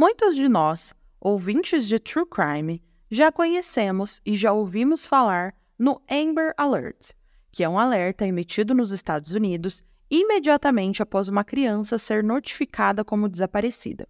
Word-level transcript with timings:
Muitos 0.00 0.36
de 0.36 0.48
nós, 0.48 0.94
ouvintes 1.20 1.88
de 1.88 1.98
True 1.98 2.24
Crime, 2.24 2.80
já 3.10 3.32
conhecemos 3.32 4.20
e 4.24 4.32
já 4.32 4.52
ouvimos 4.52 5.04
falar 5.04 5.56
no 5.76 6.00
Amber 6.08 6.54
Alert, 6.56 7.10
que 7.50 7.64
é 7.64 7.68
um 7.68 7.76
alerta 7.76 8.24
emitido 8.24 8.76
nos 8.76 8.92
Estados 8.92 9.32
Unidos 9.32 9.82
imediatamente 10.08 11.02
após 11.02 11.26
uma 11.26 11.42
criança 11.42 11.98
ser 11.98 12.22
notificada 12.22 13.04
como 13.04 13.28
desaparecida. 13.28 14.08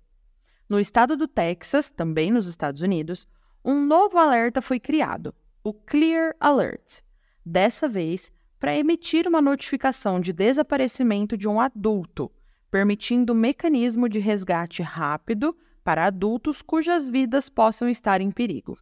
No 0.69 0.79
estado 0.79 1.17
do 1.17 1.27
Texas, 1.27 1.89
também 1.89 2.31
nos 2.31 2.47
Estados 2.47 2.83
Unidos, 2.83 3.27
um 3.65 3.83
novo 3.83 4.19
alerta 4.19 4.61
foi 4.61 4.79
criado, 4.79 5.35
o 5.65 5.73
Clear 5.73 6.37
Alert. 6.39 7.01
Dessa 7.43 7.89
vez, 7.89 8.31
para 8.61 8.77
emitir 8.77 9.27
uma 9.27 9.41
notificação 9.41 10.21
de 10.21 10.35
desaparecimento 10.35 11.35
de 11.35 11.49
um 11.49 11.59
adulto, 11.59 12.31
permitindo 12.71 13.33
um 13.33 13.37
mecanismo 13.37 14.07
de 14.07 14.19
resgate 14.19 14.83
rápido 14.83 15.57
para 15.89 16.05
adultos 16.05 16.61
cujas 16.61 17.09
vidas 17.09 17.49
possam 17.49 17.89
estar 17.89 18.21
em 18.21 18.31
perigo. 18.31 18.77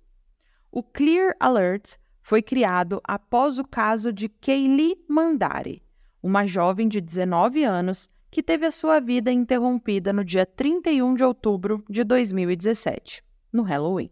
O 0.72 0.82
Clear 0.82 1.36
Alert 1.38 1.98
foi 2.20 2.42
criado 2.42 3.00
após 3.04 3.60
o 3.60 3.64
caso 3.64 4.12
de 4.12 4.28
Kaylee 4.28 4.96
Mandari, 5.08 5.84
uma 6.20 6.48
jovem 6.48 6.88
de 6.88 7.00
19 7.00 7.62
anos 7.62 8.10
que 8.28 8.42
teve 8.42 8.66
a 8.66 8.72
sua 8.72 8.98
vida 8.98 9.30
interrompida 9.30 10.12
no 10.12 10.24
dia 10.24 10.44
31 10.44 11.14
de 11.14 11.22
outubro 11.22 11.84
de 11.88 12.02
2017, 12.02 13.22
no 13.52 13.62
Halloween. 13.62 14.10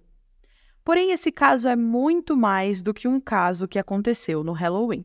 Porém, 0.84 1.10
esse 1.10 1.32
caso 1.32 1.66
é 1.66 1.74
muito 1.74 2.36
mais 2.36 2.80
do 2.80 2.94
que 2.94 3.08
um 3.08 3.18
caso 3.18 3.66
que 3.66 3.80
aconteceu 3.80 4.44
no 4.44 4.52
Halloween, 4.52 5.04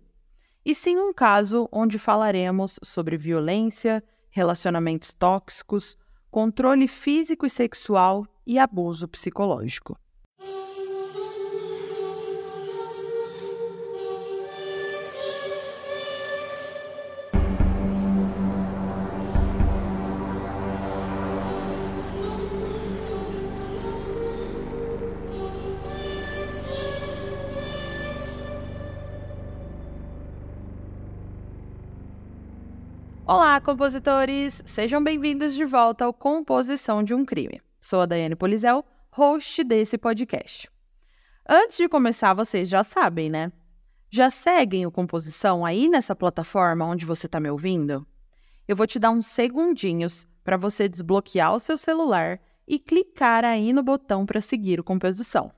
e 0.64 0.76
sim 0.76 1.00
um 1.00 1.12
caso 1.12 1.68
onde 1.72 1.98
falaremos 1.98 2.80
sobre 2.84 3.18
violência, 3.18 4.04
relacionamentos 4.30 5.12
tóxicos, 5.12 5.98
controle 6.30 6.88
físico 6.88 7.46
e 7.46 7.50
sexual 7.50 8.26
e 8.46 8.60
abuso 8.60 9.08
psicológico. 9.08 9.98
Olá, 33.32 33.62
compositores! 33.62 34.64
Sejam 34.66 35.04
bem-vindos 35.04 35.54
de 35.54 35.64
volta 35.64 36.04
ao 36.04 36.12
Composição 36.12 37.04
de 37.04 37.14
um 37.14 37.24
Crime. 37.24 37.62
Sou 37.80 38.02
a 38.02 38.08
Daiane 38.08 38.36
Polizel, 38.36 38.84
host 39.12 39.64
desse 39.64 40.00
podcast. 40.00 40.68
Antes 41.48 41.78
de 41.78 41.88
começar, 41.88 42.34
vocês 42.34 42.68
já 42.68 42.84
sabem, 42.84 43.30
né? 43.30 43.52
Já 44.10 44.32
seguem 44.32 44.88
o 44.88 44.92
Composição 44.92 45.64
aí 45.64 45.88
nessa 45.88 46.16
plataforma 46.16 46.84
onde 46.84 47.06
você 47.06 47.28
está 47.28 47.40
me 47.40 47.52
ouvindo? 47.52 48.04
Eu 48.68 48.76
vou 48.76 48.88
te 48.88 48.98
dar 48.98 49.12
uns 49.12 49.28
segundinhos 49.28 50.26
para 50.44 50.58
você 50.58 50.90
desbloquear 50.90 51.54
o 51.54 51.60
seu 51.60 51.78
celular 51.78 52.42
e 52.68 52.80
clicar 52.80 53.46
aí 53.46 53.72
no 53.72 53.84
botão 53.84 54.26
para 54.26 54.42
seguir 54.42 54.80
o 54.80 54.84
Composição. 54.84 55.54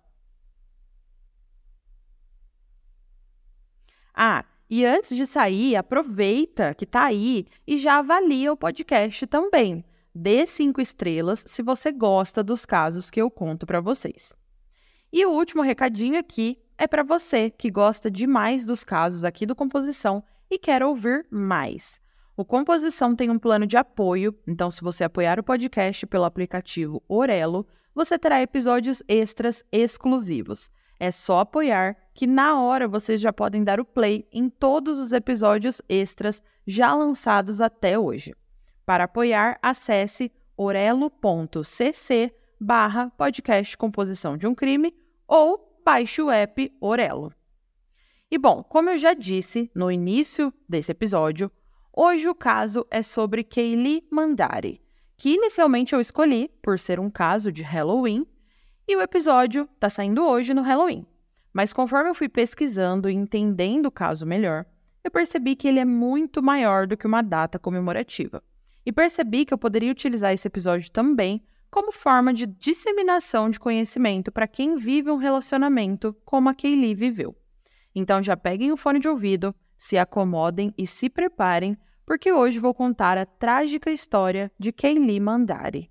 Ah, 4.14 4.44
e 4.74 4.86
antes 4.86 5.18
de 5.18 5.26
sair, 5.26 5.76
aproveita 5.76 6.74
que 6.74 6.86
está 6.86 7.04
aí 7.04 7.46
e 7.68 7.78
já 7.78 7.98
avalia 7.98 8.54
o 8.54 8.56
podcast 8.56 9.28
também. 9.28 9.84
Dê 10.16 10.48
cinco 10.48 10.80
estrelas 10.80 11.44
se 11.46 11.62
você 11.62 11.92
gosta 11.92 12.42
dos 12.42 12.66
casos 12.66 13.12
que 13.12 13.22
eu 13.22 13.30
conto 13.30 13.66
para 13.66 13.82
vocês. 13.82 14.34
E 15.12 15.26
o 15.26 15.32
último 15.32 15.62
recadinho 15.62 16.18
aqui 16.18 16.58
é 16.78 16.88
para 16.88 17.04
você 17.04 17.50
que 17.50 17.70
gosta 17.70 18.10
demais 18.10 18.64
dos 18.64 18.86
casos 18.86 19.26
aqui 19.26 19.46
do 19.46 19.54
Composição 19.54 20.24
e 20.50 20.58
quer 20.58 20.82
ouvir 20.82 21.28
mais. 21.30 22.02
O 22.38 22.46
Composição 22.46 23.14
tem 23.14 23.30
um 23.30 23.38
plano 23.38 23.68
de 23.68 23.76
apoio, 23.76 24.34
então 24.48 24.72
se 24.72 24.82
você 24.82 25.04
apoiar 25.04 25.38
o 25.38 25.44
podcast 25.44 26.08
pelo 26.08 26.24
aplicativo 26.24 27.04
Orelo, 27.10 27.68
você 27.94 28.18
terá 28.18 28.42
episódios 28.42 29.04
extras 29.06 29.66
exclusivos. 29.70 30.72
É 31.04 31.10
só 31.10 31.40
apoiar 31.40 31.98
que 32.14 32.28
na 32.28 32.62
hora 32.62 32.88
vocês 32.88 33.20
já 33.20 33.34
podem 33.34 33.64
dar 33.64 33.80
o 33.80 33.86
play 33.86 34.28
em 34.32 34.48
todos 34.48 35.00
os 35.00 35.12
episódios 35.12 35.82
extras 35.90 36.44
já 36.68 36.94
lançados 36.94 37.60
até 37.60 37.98
hoje. 37.98 38.36
Para 38.86 39.06
apoiar, 39.06 39.58
acesse 39.64 40.32
orelo.cc 40.56 42.32
barra 42.60 43.10
podcast 43.18 43.76
composição 43.76 44.38
de 44.38 44.46
um 44.46 44.54
crime 44.54 44.94
ou 45.28 45.82
baixe 45.84 46.22
o 46.22 46.30
app 46.30 46.72
Orelo. 46.80 47.34
E 48.30 48.38
bom, 48.38 48.62
como 48.62 48.92
eu 48.92 48.98
já 49.00 49.16
disse 49.16 49.72
no 49.74 49.92
início 49.92 50.54
desse 50.70 50.92
episódio, 50.92 51.52
hoje 51.92 52.30
o 52.30 52.36
caso 52.36 52.86
é 52.92 53.02
sobre 53.02 53.44
Kaylee 53.44 54.08
Mandari, 54.12 54.80
que 55.18 55.34
inicialmente 55.34 55.96
eu 55.96 56.00
escolhi 56.00 56.48
por 56.62 56.78
ser 56.78 57.00
um 57.00 57.10
caso 57.10 57.52
de 57.52 57.64
Halloween 57.64 58.24
e 58.88 58.96
o 58.96 59.02
episódio 59.02 59.70
está 59.76 59.90
saindo 59.90 60.26
hoje 60.26 60.54
no 60.54 60.62
Halloween. 60.62 61.06
Mas 61.54 61.74
conforme 61.74 62.10
eu 62.10 62.14
fui 62.14 62.30
pesquisando 62.30 63.10
e 63.10 63.14
entendendo 63.14 63.88
o 63.88 63.92
caso 63.92 64.26
melhor, 64.26 64.66
eu 65.04 65.12
percebi 65.12 65.56
que 65.56 65.68
ele 65.68 65.80
é 65.80 65.86
muito 65.86 66.42
maior 66.42 66.88
do 66.88 66.96
que 66.96 67.08
uma 67.08 67.22
data 67.22 67.60
comemorativa. 67.60 68.44
E 68.86 68.92
percebi 68.92 69.46
que 69.46 69.54
eu 69.54 69.58
poderia 69.58 69.92
utilizar 69.92 70.32
esse 70.34 70.48
episódio 70.48 70.92
também 70.92 71.44
como 71.70 71.92
forma 71.92 72.34
de 72.34 72.46
disseminação 72.46 73.50
de 73.50 73.60
conhecimento 73.60 74.32
para 74.32 74.48
quem 74.48 74.76
vive 74.76 75.10
um 75.10 75.18
relacionamento 75.18 76.16
como 76.26 76.50
a 76.50 76.54
Kaylee 76.54 76.96
viveu. 76.96 77.36
Então 77.94 78.24
já 78.24 78.36
peguem 78.36 78.72
o 78.72 78.78
fone 78.78 79.00
de 79.00 79.08
ouvido, 79.08 79.54
se 79.78 79.98
acomodem 79.98 80.74
e 80.78 80.88
se 80.88 81.10
preparem, 81.10 81.78
porque 82.06 82.32
hoje 82.32 82.60
vou 82.60 82.74
contar 82.74 83.18
a 83.18 83.26
trágica 83.26 83.92
história 83.92 84.52
de 84.60 84.72
Kaylee 84.72 85.20
Mandari. 85.20 85.91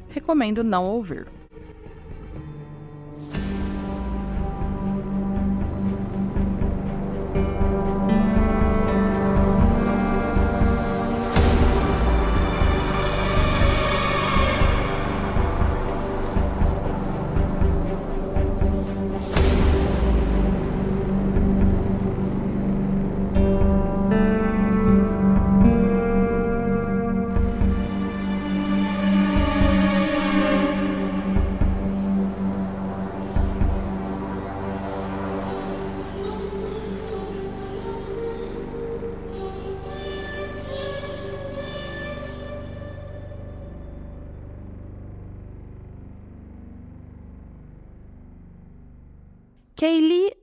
recomendo 0.11 0.63
não 0.63 0.85
ouvir. 0.85 1.27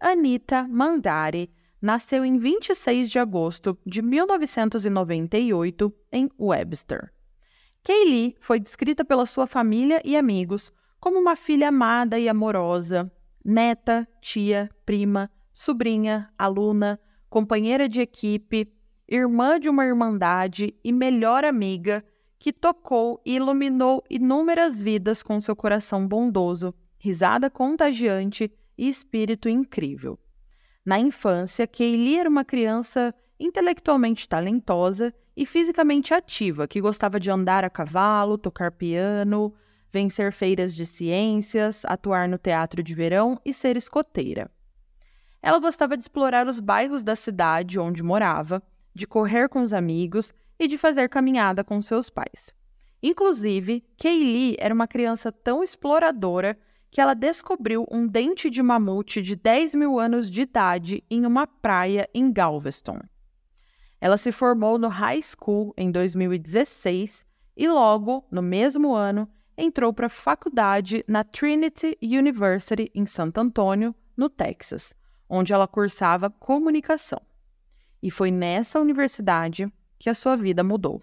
Anita 0.08 0.66
Mandari 0.66 1.50
nasceu 1.82 2.24
em 2.24 2.38
26 2.38 3.10
de 3.10 3.18
agosto 3.18 3.78
de 3.84 4.00
1998 4.00 5.92
em 6.10 6.30
Webster. 6.40 7.12
Kaylee 7.84 8.34
foi 8.40 8.58
descrita 8.58 9.04
pela 9.04 9.26
sua 9.26 9.46
família 9.46 10.00
e 10.02 10.16
amigos 10.16 10.72
como 10.98 11.18
uma 11.18 11.36
filha 11.36 11.68
amada 11.68 12.18
e 12.18 12.26
amorosa, 12.26 13.12
neta, 13.44 14.08
tia, 14.22 14.70
prima, 14.86 15.30
sobrinha, 15.52 16.32
aluna, 16.38 16.98
companheira 17.28 17.86
de 17.86 18.00
equipe, 18.00 18.72
irmã 19.06 19.60
de 19.60 19.68
uma 19.68 19.84
irmandade 19.84 20.74
e 20.82 20.90
melhor 20.90 21.44
amiga 21.44 22.02
que 22.38 22.50
tocou 22.50 23.20
e 23.26 23.36
iluminou 23.36 24.02
inúmeras 24.08 24.80
vidas 24.80 25.22
com 25.22 25.38
seu 25.38 25.54
coração 25.54 26.08
bondoso, 26.08 26.74
risada 26.98 27.50
contagiante 27.50 28.50
e 28.78 28.88
espírito 28.88 29.48
incrível. 29.48 30.18
Na 30.86 30.98
infância, 30.98 31.66
Kaylee 31.66 32.20
era 32.20 32.30
uma 32.30 32.44
criança 32.44 33.14
intelectualmente 33.38 34.28
talentosa 34.28 35.12
e 35.36 35.44
fisicamente 35.44 36.14
ativa, 36.14 36.66
que 36.66 36.80
gostava 36.80 37.20
de 37.20 37.30
andar 37.30 37.64
a 37.64 37.70
cavalo, 37.70 38.38
tocar 38.38 38.72
piano, 38.72 39.52
vencer 39.90 40.32
feiras 40.32 40.74
de 40.74 40.86
ciências, 40.86 41.84
atuar 41.84 42.28
no 42.28 42.38
teatro 42.38 42.82
de 42.82 42.94
verão 42.94 43.40
e 43.44 43.52
ser 43.52 43.76
escoteira. 43.76 44.50
Ela 45.42 45.58
gostava 45.58 45.96
de 45.96 46.02
explorar 46.02 46.46
os 46.48 46.58
bairros 46.58 47.02
da 47.02 47.14
cidade 47.14 47.78
onde 47.78 48.02
morava, 48.02 48.62
de 48.94 49.06
correr 49.06 49.48
com 49.48 49.62
os 49.62 49.72
amigos 49.72 50.32
e 50.58 50.66
de 50.66 50.76
fazer 50.76 51.08
caminhada 51.08 51.62
com 51.62 51.80
seus 51.80 52.10
pais. 52.10 52.52
Inclusive, 53.02 53.84
Kaylee 53.96 54.56
era 54.58 54.74
uma 54.74 54.88
criança 54.88 55.30
tão 55.30 55.62
exploradora 55.62 56.58
que 56.90 57.00
ela 57.00 57.14
descobriu 57.14 57.86
um 57.90 58.06
dente 58.06 58.48
de 58.48 58.62
mamute 58.62 59.20
de 59.20 59.36
10 59.36 59.74
mil 59.74 59.98
anos 59.98 60.30
de 60.30 60.42
idade 60.42 61.04
em 61.10 61.26
uma 61.26 61.46
praia 61.46 62.08
em 62.14 62.32
Galveston. 62.32 63.00
Ela 64.00 64.16
se 64.16 64.32
formou 64.32 64.78
no 64.78 64.88
high 64.88 65.20
school 65.20 65.74
em 65.76 65.90
2016 65.90 67.26
e 67.56 67.68
logo, 67.68 68.24
no 68.30 68.40
mesmo 68.40 68.94
ano, 68.94 69.28
entrou 69.56 69.92
para 69.92 70.06
a 70.06 70.10
faculdade 70.10 71.04
na 71.08 71.24
Trinity 71.24 71.98
University 72.00 72.90
em 72.94 73.04
Santo 73.04 73.38
Antônio, 73.38 73.94
no 74.16 74.28
Texas, 74.28 74.94
onde 75.28 75.52
ela 75.52 75.66
cursava 75.66 76.30
comunicação. 76.30 77.20
E 78.00 78.10
foi 78.10 78.30
nessa 78.30 78.78
universidade 78.78 79.70
que 79.98 80.08
a 80.08 80.14
sua 80.14 80.36
vida 80.36 80.62
mudou. 80.62 81.02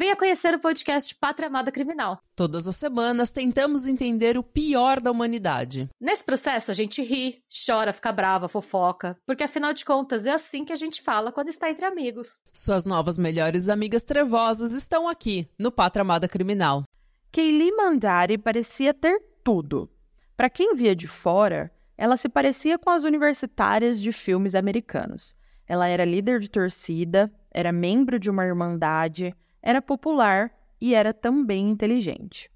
venha 0.00 0.16
conhecer 0.16 0.54
o 0.54 0.58
podcast 0.58 1.14
Pátria 1.14 1.48
Amada 1.48 1.70
Criminal. 1.70 2.22
Todas 2.34 2.66
as 2.66 2.76
semanas 2.76 3.28
tentamos 3.28 3.86
entender 3.86 4.38
o 4.38 4.42
pior 4.42 4.98
da 4.98 5.10
humanidade. 5.10 5.90
Nesse 6.00 6.24
processo 6.24 6.70
a 6.70 6.74
gente 6.74 7.02
ri, 7.02 7.44
chora, 7.66 7.92
fica 7.92 8.10
brava, 8.10 8.48
fofoca, 8.48 9.14
porque 9.26 9.44
afinal 9.44 9.74
de 9.74 9.84
contas 9.84 10.24
é 10.24 10.30
assim 10.30 10.64
que 10.64 10.72
a 10.72 10.76
gente 10.76 11.02
fala 11.02 11.30
quando 11.30 11.50
está 11.50 11.68
entre 11.68 11.84
amigos. 11.84 12.40
Suas 12.50 12.86
novas 12.86 13.18
melhores 13.18 13.68
amigas 13.68 14.02
trevosas 14.02 14.72
estão 14.72 15.06
aqui 15.06 15.46
no 15.58 15.70
Pátria 15.70 16.00
Amada 16.00 16.26
Criminal. 16.26 16.82
Kaylee 17.30 17.76
Mandari 17.76 18.38
parecia 18.38 18.94
ter 18.94 19.20
tudo. 19.44 19.86
Para 20.34 20.48
quem 20.48 20.74
via 20.74 20.96
de 20.96 21.08
fora, 21.08 21.70
ela 21.94 22.16
se 22.16 22.30
parecia 22.30 22.78
com 22.78 22.88
as 22.88 23.04
universitárias 23.04 24.00
de 24.00 24.12
filmes 24.12 24.54
americanos. 24.54 25.36
Ela 25.68 25.88
era 25.88 26.06
líder 26.06 26.40
de 26.40 26.50
torcida, 26.50 27.30
era 27.50 27.70
membro 27.70 28.18
de 28.18 28.30
uma 28.30 28.46
irmandade, 28.46 29.36
era 29.62 29.82
popular 29.82 30.52
e 30.80 30.94
era 30.94 31.12
também 31.12 31.70
inteligente. 31.70 32.50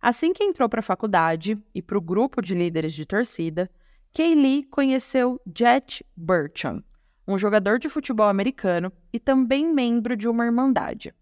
Assim 0.00 0.32
que 0.32 0.42
entrou 0.42 0.68
para 0.68 0.80
a 0.80 0.82
faculdade 0.82 1.56
e 1.74 1.80
para 1.80 1.96
o 1.96 2.00
grupo 2.00 2.42
de 2.42 2.54
líderes 2.54 2.92
de 2.92 3.06
torcida, 3.06 3.70
Kaylee 4.12 4.64
conheceu 4.64 5.40
Jet 5.56 6.04
Burcham, 6.16 6.82
um 7.26 7.38
jogador 7.38 7.78
de 7.78 7.88
futebol 7.88 8.26
americano 8.26 8.92
e 9.12 9.20
também 9.20 9.72
membro 9.72 10.16
de 10.16 10.28
uma 10.28 10.44
irmandade. 10.44 11.14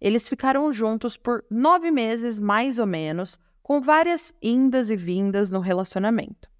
Eles 0.00 0.28
ficaram 0.28 0.72
juntos 0.72 1.16
por 1.16 1.44
nove 1.48 1.90
meses, 1.90 2.40
mais 2.40 2.78
ou 2.78 2.86
menos, 2.86 3.38
com 3.62 3.80
várias 3.80 4.34
indas 4.42 4.90
e 4.90 4.96
vindas 4.96 5.50
no 5.50 5.60
relacionamento. 5.60 6.50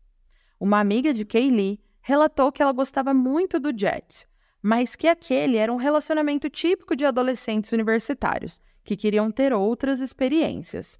Uma 0.60 0.78
amiga 0.78 1.12
de 1.12 1.24
Kaylee 1.24 1.80
relatou 2.00 2.52
que 2.52 2.62
ela 2.62 2.72
gostava 2.72 3.12
muito 3.12 3.58
do 3.58 3.76
Jet, 3.76 4.27
mas 4.62 4.96
que 4.96 5.06
aquele 5.06 5.56
era 5.56 5.72
um 5.72 5.76
relacionamento 5.76 6.50
típico 6.50 6.96
de 6.96 7.04
adolescentes 7.04 7.72
universitários, 7.72 8.60
que 8.84 8.96
queriam 8.96 9.30
ter 9.30 9.52
outras 9.52 10.00
experiências. 10.00 10.98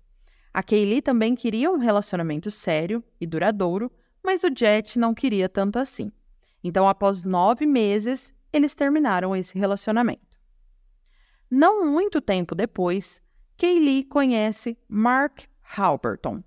A 0.53 0.63
Kaylee 0.63 1.03
também 1.03 1.35
queria 1.35 1.71
um 1.71 1.79
relacionamento 1.79 2.51
sério 2.51 3.03
e 3.21 3.27
duradouro, 3.27 3.91
mas 4.23 4.43
o 4.45 4.51
Jet 4.55 4.99
não 4.99 5.15
queria 5.15 5.49
tanto 5.49 5.79
assim. 5.79 6.11
Então, 6.63 6.89
após 6.89 7.23
nove 7.23 7.67
meses, 7.67 8.35
eles 8.53 8.75
terminaram 8.75 9.35
esse 9.37 9.59
relacionamento. 9.59 10.27
Não 11.51 11.87
muito 11.87 12.21
tempo 12.21 12.55
depois, 12.55 13.23
Kaylee 13.57 14.05
conhece 14.05 14.77
Mark 14.89 15.45
Halberton. 15.63 16.43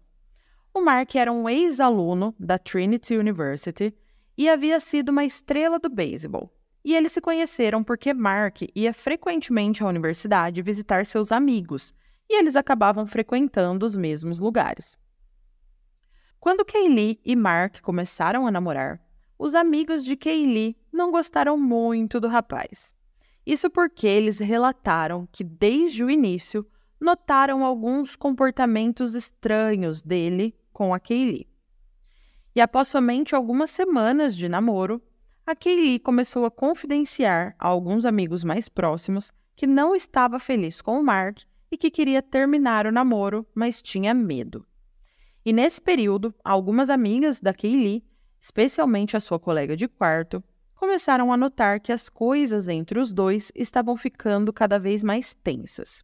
O 0.73 0.81
Mark 0.81 1.15
era 1.15 1.31
um 1.31 1.49
ex-aluno 1.49 2.35
da 2.39 2.57
Trinity 2.57 3.17
University 3.17 3.93
e 4.37 4.47
havia 4.49 4.79
sido 4.79 5.09
uma 5.09 5.25
estrela 5.25 5.79
do 5.79 5.89
beisebol. 5.89 6.53
E 6.83 6.95
eles 6.95 7.11
se 7.11 7.21
conheceram 7.21 7.83
porque 7.83 8.13
Mark 8.13 8.61
ia 8.75 8.93
frequentemente 8.93 9.83
à 9.83 9.87
universidade 9.87 10.61
visitar 10.61 11.05
seus 11.05 11.31
amigos, 11.31 11.93
e 12.29 12.39
eles 12.39 12.55
acabavam 12.55 13.05
frequentando 13.05 13.85
os 13.85 13.95
mesmos 13.95 14.39
lugares. 14.39 14.97
Quando 16.39 16.65
Kaylee 16.65 17.19
e 17.23 17.35
Mark 17.35 17.81
começaram 17.81 18.47
a 18.47 18.51
namorar, 18.51 18.99
os 19.37 19.53
amigos 19.53 20.03
de 20.03 20.15
Kaylee 20.15 20.75
não 20.91 21.11
gostaram 21.11 21.57
muito 21.57 22.19
do 22.19 22.27
rapaz. 22.27 22.95
Isso 23.45 23.69
porque 23.69 24.07
eles 24.07 24.39
relataram 24.39 25.27
que, 25.31 25.43
desde 25.43 26.03
o 26.03 26.09
início, 26.09 26.65
notaram 26.99 27.65
alguns 27.65 28.15
comportamentos 28.15 29.15
estranhos 29.15 30.01
dele 30.01 30.55
com 30.71 30.93
a 30.93 30.99
Kaylee. 30.99 31.47
E 32.55 32.61
após 32.61 32.87
somente 32.87 33.33
algumas 33.33 33.71
semanas 33.71 34.35
de 34.35 34.47
namoro, 34.47 35.01
a 35.45 35.55
Kaylee 35.55 35.99
começou 35.99 36.45
a 36.45 36.51
confidenciar 36.51 37.55
a 37.57 37.67
alguns 37.67 38.05
amigos 38.05 38.43
mais 38.43 38.69
próximos 38.69 39.31
que 39.55 39.65
não 39.65 39.95
estava 39.95 40.39
feliz 40.39 40.81
com 40.81 40.99
o 40.99 41.03
Mark 41.03 41.39
e 41.71 41.77
que 41.77 41.89
queria 41.89 42.21
terminar 42.21 42.85
o 42.85 42.91
namoro, 42.91 43.45
mas 43.53 43.81
tinha 43.81 44.13
medo. 44.13 44.65
E 45.45 45.51
nesse 45.51 45.81
período, 45.81 46.33
algumas 46.43 46.89
amigas 46.89 47.39
da 47.39 47.53
Kaylee, 47.53 48.03
especialmente 48.39 49.17
a 49.17 49.19
sua 49.19 49.39
colega 49.39 49.75
de 49.75 49.87
quarto, 49.87 50.43
começaram 50.75 51.31
a 51.31 51.37
notar 51.37 51.79
que 51.79 51.91
as 51.91 52.09
coisas 52.09 52.67
entre 52.67 52.99
os 52.99 53.11
dois 53.11 53.51
estavam 53.55 53.95
ficando 53.95 54.51
cada 54.53 54.79
vez 54.79 55.03
mais 55.03 55.33
tensas. 55.33 56.03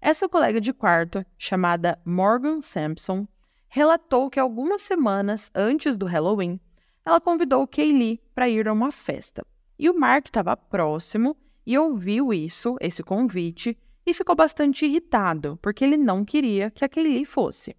Essa 0.00 0.28
colega 0.28 0.60
de 0.60 0.72
quarto, 0.72 1.24
chamada 1.38 1.98
Morgan 2.04 2.60
Sampson, 2.60 3.26
relatou 3.68 4.28
que 4.28 4.40
algumas 4.40 4.82
semanas 4.82 5.50
antes 5.54 5.96
do 5.96 6.06
Halloween, 6.06 6.60
ela 7.04 7.20
convidou 7.20 7.66
Kaylee 7.66 8.20
para 8.34 8.48
ir 8.48 8.68
a 8.68 8.72
uma 8.72 8.92
festa. 8.92 9.44
E 9.78 9.90
o 9.90 9.98
Mark 9.98 10.26
estava 10.26 10.56
próximo 10.56 11.36
e 11.66 11.76
ouviu 11.76 12.32
isso, 12.32 12.76
esse 12.80 13.02
convite, 13.02 13.76
e 14.06 14.14
ficou 14.14 14.34
bastante 14.34 14.86
irritado, 14.86 15.58
porque 15.62 15.84
ele 15.84 15.96
não 15.96 16.24
queria 16.24 16.70
que 16.70 16.84
a 16.84 16.88
Kaylee 16.88 17.24
fosse. 17.24 17.76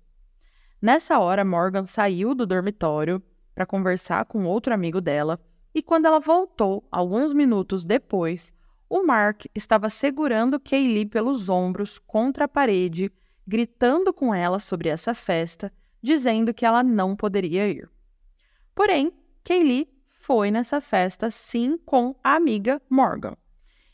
Nessa 0.82 1.20
hora, 1.20 1.46
Morgan 1.46 1.86
saiu 1.86 2.36
do 2.36 2.46
dormitório 2.46 3.22
para 3.56 3.66
conversar 3.66 4.26
com 4.26 4.46
outro 4.46 4.74
amigo 4.74 5.00
dela 5.00 5.40
e 5.74 5.82
quando 5.82 6.06
ela 6.06 6.20
voltou, 6.20 6.86
alguns 6.92 7.34
minutos 7.34 7.84
depois, 7.84 8.54
o 8.90 9.04
Mark 9.04 9.46
estava 9.56 9.90
segurando 9.90 10.60
Kaylee 10.60 11.06
pelos 11.06 11.50
ombros 11.50 11.98
contra 11.98 12.46
a 12.46 12.48
parede, 12.48 13.12
gritando 13.48 14.14
com 14.14 14.36
ela 14.36 14.60
sobre 14.60 14.90
essa 14.90 15.14
festa, 15.14 15.74
dizendo 16.02 16.54
que 16.54 16.66
ela 16.66 16.84
não 16.84 17.16
poderia 17.16 17.68
ir. 17.68 17.90
Porém, 18.76 19.14
Kaylee 19.44 19.88
foi 20.20 20.50
nessa 20.50 20.82
festa 20.82 21.30
sim 21.30 21.78
com 21.78 22.16
a 22.24 22.36
amiga 22.36 22.82
Morgan. 22.90 23.36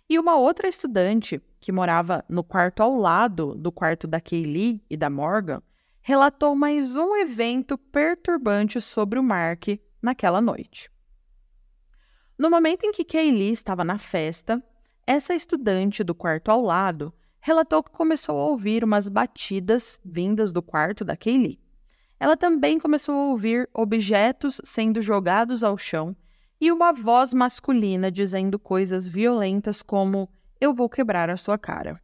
E 0.10 0.18
uma 0.18 0.36
outra 0.36 0.68
estudante, 0.68 1.42
que 1.60 1.72
morava 1.72 2.24
no 2.30 2.44
quarto 2.44 2.82
ao 2.82 2.96
lado 2.96 3.54
do 3.56 3.72
quarto 3.72 4.08
da 4.08 4.22
Kaylee 4.22 4.84
e 4.90 4.96
da 4.96 5.10
Morgan, 5.10 5.62
relatou 6.02 6.56
mais 6.56 6.96
um 6.96 7.16
evento 7.16 7.78
perturbante 7.78 8.80
sobre 8.80 9.20
o 9.20 9.24
Mark 9.24 9.68
naquela 10.02 10.42
noite. 10.42 10.90
No 12.38 12.50
momento 12.50 12.86
em 12.86 12.92
que 12.92 13.04
Kaylee 13.04 13.52
estava 13.52 13.84
na 13.84 13.98
festa, 13.98 14.64
essa 15.06 15.36
estudante 15.36 16.04
do 16.04 16.16
quarto 16.16 16.50
ao 16.50 16.62
lado 16.62 17.14
relatou 17.42 17.84
que 17.84 17.92
começou 17.92 18.40
a 18.40 18.46
ouvir 18.46 18.84
umas 18.84 19.10
batidas 19.10 20.00
vindas 20.06 20.52
do 20.52 20.62
quarto 20.62 21.04
da 21.04 21.18
Kaylee. 21.18 21.60
Ela 22.20 22.36
também 22.36 22.80
começou 22.80 23.16
a 23.16 23.28
ouvir 23.30 23.70
objetos 23.74 24.60
sendo 24.64 25.02
jogados 25.02 25.64
ao 25.64 25.78
chão 25.78 26.16
e 26.60 26.72
uma 26.72 26.92
voz 26.92 27.34
masculina 27.34 28.12
dizendo 28.12 28.60
coisas 28.60 29.08
violentas 29.08 29.82
como: 29.82 30.30
Eu 30.60 30.74
vou 30.74 30.90
quebrar 30.90 31.30
a 31.30 31.38
sua 31.38 31.58
cara. 31.58 32.00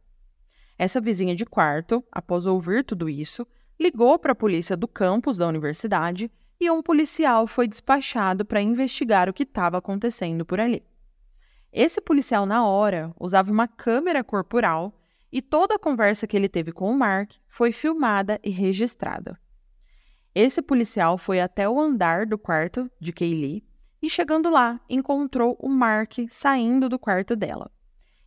Essa 0.78 1.00
vizinha 1.00 1.34
de 1.34 1.44
quarto, 1.44 2.02
após 2.10 2.46
ouvir 2.46 2.84
tudo 2.84 3.08
isso, 3.08 3.46
ligou 3.78 4.18
para 4.18 4.32
a 4.32 4.36
polícia 4.36 4.76
do 4.76 4.88
campus 4.88 5.36
da 5.36 5.46
universidade 5.46 6.30
e 6.58 6.70
um 6.70 6.82
policial 6.82 7.46
foi 7.46 7.68
despachado 7.68 8.44
para 8.44 8.62
investigar 8.62 9.28
o 9.28 9.32
que 9.32 9.42
estava 9.42 9.76
acontecendo 9.76 10.46
por 10.46 10.58
ali. 10.58 10.82
Esse 11.70 12.00
policial, 12.00 12.46
na 12.46 12.66
hora, 12.66 13.14
usava 13.20 13.52
uma 13.52 13.68
câmera 13.68 14.24
corporal 14.24 14.98
e 15.30 15.42
toda 15.42 15.74
a 15.74 15.78
conversa 15.78 16.26
que 16.26 16.34
ele 16.34 16.48
teve 16.48 16.72
com 16.72 16.90
o 16.90 16.98
Mark 16.98 17.32
foi 17.46 17.72
filmada 17.72 18.40
e 18.42 18.48
registrada. 18.48 19.38
Esse 20.38 20.60
policial 20.60 21.16
foi 21.16 21.40
até 21.40 21.66
o 21.66 21.80
andar 21.80 22.26
do 22.26 22.36
quarto 22.36 22.90
de 23.00 23.10
Kaylee 23.10 23.64
e, 24.02 24.10
chegando 24.10 24.50
lá, 24.50 24.78
encontrou 24.86 25.56
o 25.58 25.66
Mark 25.66 26.12
saindo 26.28 26.90
do 26.90 26.98
quarto 26.98 27.34
dela. 27.34 27.70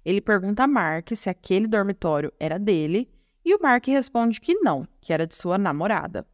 Ele 0.04 0.20
pergunta 0.20 0.64
a 0.64 0.68
Mark 0.68 1.12
se 1.14 1.30
aquele 1.30 1.68
dormitório 1.68 2.34
era 2.40 2.58
dele 2.58 3.08
e 3.46 3.54
o 3.54 3.60
Mark 3.62 3.86
responde 3.86 4.42
que 4.42 4.56
não, 4.56 4.88
que 5.00 5.14
era 5.14 5.28
de 5.28 5.36
sua 5.36 5.60
namorada. 5.60 6.26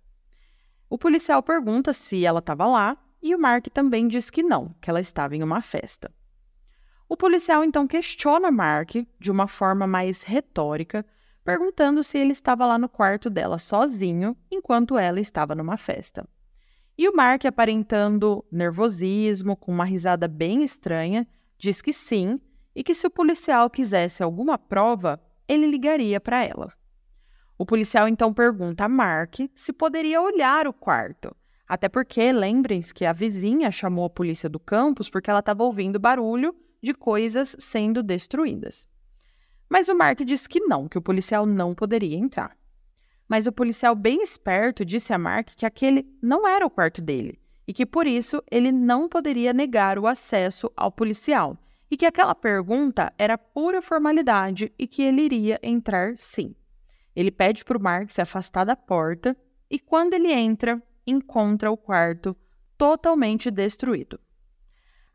O 0.90 0.98
policial 0.98 1.44
pergunta 1.44 1.92
se 1.92 2.26
ela 2.26 2.40
estava 2.40 2.66
lá 2.66 2.98
e 3.22 3.36
o 3.36 3.38
Mark 3.38 3.68
também 3.68 4.08
diz 4.08 4.30
que 4.30 4.42
não, 4.42 4.74
que 4.80 4.90
ela 4.90 5.02
estava 5.02 5.36
em 5.36 5.44
uma 5.44 5.60
festa. 5.60 6.10
O 7.10 7.18
policial 7.18 7.66
então 7.66 7.86
questiona 7.86 8.50
Mark 8.50 8.92
de 9.20 9.30
uma 9.30 9.46
forma 9.46 9.86
mais 9.86 10.24
retórica, 10.24 11.06
perguntando 11.46 12.04
se 12.04 12.18
ele 12.18 12.32
estava 12.32 12.66
lá 12.66 12.76
no 12.76 12.90
quarto 12.90 13.30
dela 13.30 13.60
sozinho 13.60 14.36
enquanto 14.52 14.98
ela 14.98 15.20
estava 15.20 15.54
numa 15.54 15.78
festa. 15.78 16.28
E 16.98 17.08
o 17.08 17.16
Mark, 17.16 17.46
aparentando 17.46 18.44
nervosismo, 18.52 19.56
com 19.56 19.72
uma 19.72 19.86
risada 19.86 20.28
bem 20.28 20.64
estranha, 20.64 21.28
diz 21.60 21.84
que 21.84 21.94
sim 21.94 22.42
e 22.76 22.84
que 22.84 22.96
se 22.96 23.06
o 23.06 23.12
policial 23.12 23.70
quisesse 23.70 24.24
alguma 24.24 24.58
prova, 24.58 25.22
ele 25.48 25.68
ligaria 25.68 26.20
para 26.20 26.44
ela. 26.44 26.74
O 27.58 27.66
policial 27.66 28.08
então 28.08 28.34
pergunta 28.34 28.86
a 28.86 28.90
Mark 28.90 29.36
se 29.54 29.72
poderia 29.72 30.20
olhar 30.20 30.68
o 30.68 30.74
quarto, 30.74 31.34
até 31.68 31.88
porque 31.88 32.32
lembrem-se 32.32 32.94
que 32.94 33.06
a 33.06 33.14
vizinha 33.14 33.72
chamou 33.72 34.06
a 34.06 34.10
polícia 34.10 34.50
do 34.50 34.60
campus 34.60 35.10
porque 35.12 35.30
ela 35.30 35.40
estava 35.40 35.64
ouvindo 35.64 36.00
barulho 36.00 36.56
de 36.82 36.94
coisas 36.94 37.56
sendo 37.60 38.02
destruídas. 38.02 38.88
Mas 39.70 39.88
o 39.90 39.96
Mark 39.96 40.20
disse 40.22 40.48
que 40.48 40.60
não, 40.60 40.88
que 40.88 40.98
o 40.98 41.02
policial 41.02 41.46
não 41.46 41.74
poderia 41.74 42.18
entrar. 42.18 42.56
Mas 43.28 43.48
o 43.48 43.52
policial, 43.52 43.96
bem 43.96 44.22
esperto, 44.22 44.86
disse 44.86 45.14
a 45.14 45.18
Mark 45.18 45.50
que 45.56 45.66
aquele 45.66 46.08
não 46.22 46.48
era 46.48 46.66
o 46.66 46.70
quarto 46.70 47.02
dele 47.02 47.40
e 47.68 47.74
que 47.74 47.86
por 47.86 48.06
isso 48.06 48.44
ele 48.52 48.72
não 48.72 49.10
poderia 49.10 49.52
negar 49.52 49.98
o 49.98 50.06
acesso 50.06 50.72
ao 50.78 50.92
policial 50.92 51.58
e 51.90 51.98
que 51.98 52.06
aquela 52.06 52.36
pergunta 52.36 53.14
era 53.18 53.38
pura 53.38 53.82
formalidade 53.82 54.72
e 54.78 54.88
que 54.88 55.02
ele 55.02 55.22
iria 55.22 55.60
entrar 55.64 56.18
sim. 56.18 56.56
Ele 57.16 57.32
pede 57.32 57.64
para 57.64 57.78
o 57.78 57.82
Mark 57.82 58.10
se 58.10 58.22
afastar 58.22 58.66
da 58.66 58.76
porta 58.76 59.36
e, 59.70 59.80
quando 59.80 60.14
ele 60.14 60.32
entra, 60.32 60.82
encontra 61.08 61.72
o 61.72 61.78
quarto 61.78 62.36
totalmente 62.78 63.50
destruído. 63.50 64.20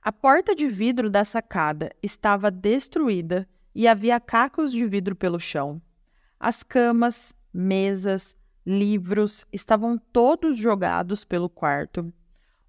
A 0.03 0.11
porta 0.11 0.55
de 0.55 0.67
vidro 0.67 1.11
da 1.11 1.25
sacada 1.25 1.95
estava 2.03 2.51
destruída 2.51 3.47
e 3.75 3.87
havia 3.87 4.21
cacos 4.21 4.73
de 4.73 4.87
vidro 4.87 5.15
pelo 5.15 5.39
chão. 5.39 5.81
As 6.39 6.63
camas, 6.63 7.35
mesas, 7.53 8.37
livros 8.65 9.45
estavam 9.53 9.99
todos 9.99 10.57
jogados 10.57 11.25
pelo 11.25 11.49
quarto. 11.49 12.13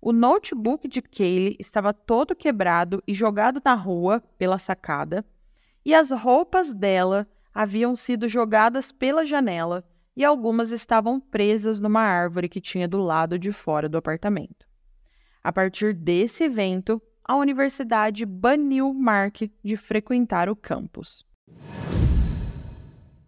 O 0.01 0.11
notebook 0.11 0.87
de 0.87 1.01
Kaylee 1.01 1.57
estava 1.59 1.93
todo 1.93 2.35
quebrado 2.35 3.03
e 3.07 3.13
jogado 3.13 3.61
na 3.63 3.75
rua 3.75 4.21
pela 4.37 4.57
sacada, 4.57 5.23
e 5.85 5.93
as 5.93 6.11
roupas 6.11 6.73
dela 6.73 7.27
haviam 7.53 7.95
sido 7.95 8.27
jogadas 8.27 8.91
pela 8.91 9.25
janela 9.25 9.83
e 10.15 10.25
algumas 10.25 10.71
estavam 10.71 11.19
presas 11.19 11.79
numa 11.79 12.01
árvore 12.01 12.49
que 12.49 12.61
tinha 12.61 12.87
do 12.87 12.99
lado 12.99 13.37
de 13.39 13.51
fora 13.51 13.87
do 13.87 13.97
apartamento. 13.97 14.67
A 15.43 15.51
partir 15.51 15.93
desse 15.93 16.43
evento, 16.43 17.01
a 17.23 17.35
universidade 17.35 18.25
baniu 18.25 18.93
Mark 18.93 19.41
de 19.63 19.77
frequentar 19.77 20.49
o 20.49 20.55
campus. 20.55 21.25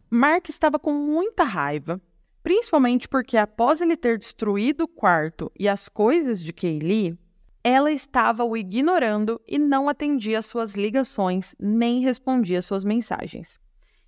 Mark 0.09 0.49
estava 0.49 0.77
com 0.77 0.93
muita 0.93 1.43
raiva, 1.43 2.01
principalmente 2.43 3.07
porque 3.07 3.37
após 3.37 3.81
ele 3.81 3.95
ter 3.95 4.17
destruído 4.17 4.81
o 4.81 4.87
quarto 4.87 5.51
e 5.57 5.67
as 5.67 5.87
coisas 5.89 6.41
de 6.41 6.53
Kaylee, 6.53 7.17
ela 7.63 7.91
estava 7.91 8.43
o 8.43 8.57
ignorando 8.57 9.41
e 9.47 9.57
não 9.57 9.87
atendia 9.87 10.41
suas 10.41 10.75
ligações 10.75 11.55
nem 11.57 12.01
respondia 12.01 12.61
suas 12.61 12.83
mensagens. 12.83 13.57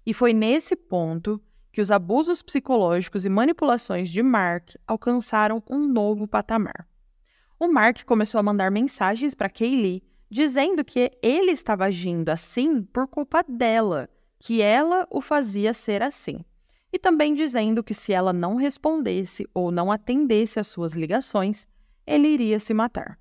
E 0.05 0.13
foi 0.13 0.33
nesse 0.33 0.75
ponto 0.75 1.41
que 1.71 1.81
os 1.81 1.89
abusos 1.89 2.41
psicológicos 2.41 3.25
e 3.25 3.29
manipulações 3.29 4.09
de 4.09 4.21
Mark 4.21 4.75
alcançaram 4.85 5.63
um 5.69 5.87
novo 5.87 6.27
patamar. 6.27 6.87
O 7.65 7.73
Mark 7.73 8.03
começou 8.05 8.37
a 8.37 8.43
mandar 8.43 8.69
mensagens 8.69 9.33
para 9.33 9.49
Kaylee 9.49 10.03
dizendo 10.29 10.85
que 10.85 11.11
ele 11.19 11.49
estava 11.49 11.85
agindo 11.85 12.29
assim 12.29 12.83
por 12.83 13.07
culpa 13.07 13.43
dela, 13.43 14.07
que 14.37 14.61
ela 14.61 15.07
o 15.09 15.19
fazia 15.19 15.73
ser 15.73 16.03
assim. 16.03 16.45
E 16.93 16.99
também 16.99 17.33
dizendo 17.33 17.83
que 17.83 17.95
se 17.95 18.13
ela 18.13 18.31
não 18.31 18.53
respondesse 18.55 19.49
ou 19.51 19.71
não 19.71 19.91
atendesse 19.91 20.59
às 20.59 20.67
suas 20.67 20.93
ligações, 20.93 21.67
ele 22.05 22.27
iria 22.27 22.59
se 22.59 22.71
matar. 22.71 23.19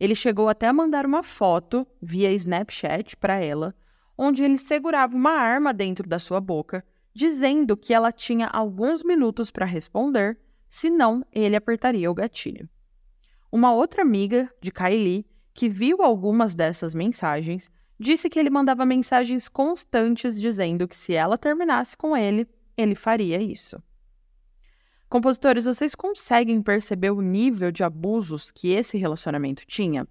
Ele 0.00 0.14
chegou 0.14 0.48
até 0.48 0.66
a 0.66 0.72
mandar 0.72 1.04
uma 1.04 1.22
foto 1.22 1.86
via 2.00 2.32
Snapchat 2.32 3.18
para 3.18 3.34
ela, 3.34 3.74
onde 4.16 4.42
ele 4.42 4.56
segurava 4.56 5.14
uma 5.14 5.32
arma 5.32 5.74
dentro 5.74 6.08
da 6.08 6.18
sua 6.18 6.40
boca, 6.40 6.82
dizendo 7.14 7.76
que 7.76 7.92
ela 7.92 8.10
tinha 8.10 8.46
alguns 8.46 9.04
minutos 9.04 9.50
para 9.50 9.66
responder, 9.66 10.38
senão 10.70 11.22
ele 11.30 11.54
apertaria 11.54 12.10
o 12.10 12.14
gatilho. 12.14 12.66
Uma 13.54 13.72
outra 13.72 14.02
amiga 14.02 14.52
de 14.60 14.72
Kylie, 14.72 15.24
que 15.54 15.68
viu 15.68 16.02
algumas 16.02 16.56
dessas 16.56 16.92
mensagens, 16.92 17.70
disse 18.00 18.28
que 18.28 18.36
ele 18.36 18.50
mandava 18.50 18.84
mensagens 18.84 19.48
constantes 19.48 20.40
dizendo 20.40 20.88
que 20.88 20.96
se 20.96 21.14
ela 21.14 21.38
terminasse 21.38 21.96
com 21.96 22.16
ele, 22.16 22.48
ele 22.76 22.96
faria 22.96 23.40
isso. 23.40 23.80
Compositores, 25.08 25.66
vocês 25.66 25.94
conseguem 25.94 26.60
perceber 26.60 27.12
o 27.12 27.20
nível 27.20 27.70
de 27.70 27.84
abusos 27.84 28.50
que 28.50 28.72
esse 28.72 28.98
relacionamento 28.98 29.64
tinha? 29.64 30.04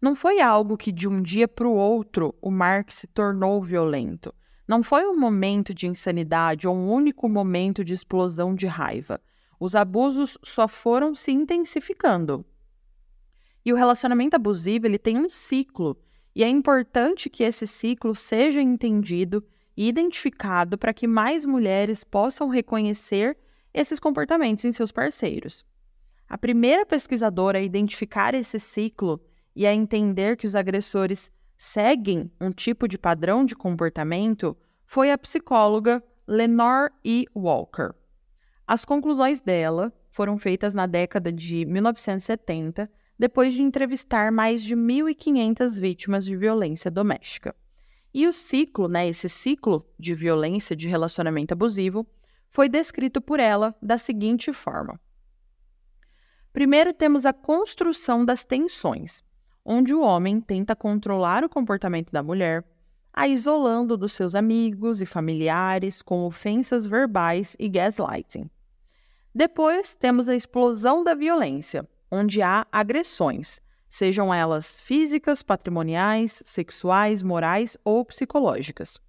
Não 0.00 0.14
foi 0.14 0.40
algo 0.40 0.74
que 0.74 0.90
de 0.90 1.06
um 1.06 1.20
dia 1.20 1.46
para 1.46 1.68
o 1.68 1.74
outro 1.74 2.34
o 2.40 2.50
Mark 2.50 2.90
se 2.90 3.06
tornou 3.06 3.62
violento. 3.62 4.34
Não 4.66 4.82
foi 4.82 5.06
um 5.06 5.20
momento 5.20 5.74
de 5.74 5.86
insanidade 5.86 6.66
ou 6.66 6.74
um 6.74 6.90
único 6.90 7.28
momento 7.28 7.84
de 7.84 7.92
explosão 7.92 8.54
de 8.54 8.66
raiva. 8.66 9.20
Os 9.60 9.76
abusos 9.76 10.38
só 10.42 10.66
foram 10.66 11.14
se 11.14 11.30
intensificando. 11.30 12.42
E 13.66 13.72
o 13.72 13.76
relacionamento 13.76 14.36
abusivo 14.36 14.86
ele 14.86 14.96
tem 14.96 15.18
um 15.18 15.28
ciclo, 15.28 16.00
e 16.36 16.44
é 16.44 16.48
importante 16.48 17.28
que 17.28 17.42
esse 17.42 17.66
ciclo 17.66 18.14
seja 18.14 18.62
entendido 18.62 19.44
e 19.76 19.88
identificado 19.88 20.78
para 20.78 20.94
que 20.94 21.08
mais 21.08 21.44
mulheres 21.44 22.04
possam 22.04 22.48
reconhecer 22.48 23.36
esses 23.74 23.98
comportamentos 23.98 24.64
em 24.64 24.70
seus 24.70 24.92
parceiros. 24.92 25.64
A 26.28 26.38
primeira 26.38 26.86
pesquisadora 26.86 27.58
a 27.58 27.62
identificar 27.62 28.36
esse 28.36 28.60
ciclo 28.60 29.20
e 29.54 29.66
a 29.66 29.74
entender 29.74 30.36
que 30.36 30.46
os 30.46 30.54
agressores 30.54 31.32
seguem 31.58 32.30
um 32.40 32.52
tipo 32.52 32.86
de 32.86 32.96
padrão 32.96 33.44
de 33.44 33.56
comportamento 33.56 34.56
foi 34.84 35.10
a 35.10 35.18
psicóloga 35.18 36.00
Lenore 36.24 36.92
E. 37.04 37.26
Walker. 37.34 37.94
As 38.64 38.84
conclusões 38.84 39.40
dela 39.40 39.92
foram 40.08 40.38
feitas 40.38 40.72
na 40.72 40.86
década 40.86 41.32
de 41.32 41.64
1970, 41.64 42.88
depois 43.18 43.54
de 43.54 43.62
entrevistar 43.62 44.30
mais 44.30 44.62
de 44.62 44.76
1.500 44.76 45.80
vítimas 45.80 46.24
de 46.24 46.36
violência 46.36 46.90
doméstica. 46.90 47.54
E 48.12 48.26
o 48.26 48.32
ciclo, 48.32 48.88
né, 48.88 49.08
esse 49.08 49.28
ciclo 49.28 49.84
de 49.98 50.14
violência 50.14 50.74
de 50.74 50.88
relacionamento 50.88 51.52
abusivo, 51.52 52.06
foi 52.48 52.68
descrito 52.68 53.20
por 53.20 53.40
ela 53.40 53.74
da 53.82 53.98
seguinte 53.98 54.52
forma: 54.52 55.00
Primeiro 56.52 56.92
temos 56.94 57.26
a 57.26 57.32
construção 57.32 58.24
das 58.24 58.44
tensões, 58.44 59.22
onde 59.64 59.94
o 59.94 60.00
homem 60.00 60.40
tenta 60.40 60.74
controlar 60.74 61.44
o 61.44 61.48
comportamento 61.48 62.10
da 62.10 62.22
mulher, 62.22 62.64
a 63.12 63.26
isolando 63.26 63.96
dos 63.96 64.12
seus 64.12 64.34
amigos 64.34 65.00
e 65.00 65.06
familiares 65.06 66.02
com 66.02 66.24
ofensas 66.24 66.86
verbais 66.86 67.56
e 67.58 67.68
gaslighting. 67.68 68.48
Depois 69.34 69.94
temos 69.94 70.28
a 70.28 70.34
explosão 70.34 71.04
da 71.04 71.14
violência, 71.14 71.86
onde 72.10 72.42
há 72.42 72.66
agressões, 72.70 73.60
sejam 73.88 74.32
elas 74.32 74.80
físicas, 74.80 75.42
patrimoniais, 75.42 76.42
sexuais, 76.44 77.22
morais 77.22 77.76
ou 77.84 78.04
psicológicas. 78.04 79.00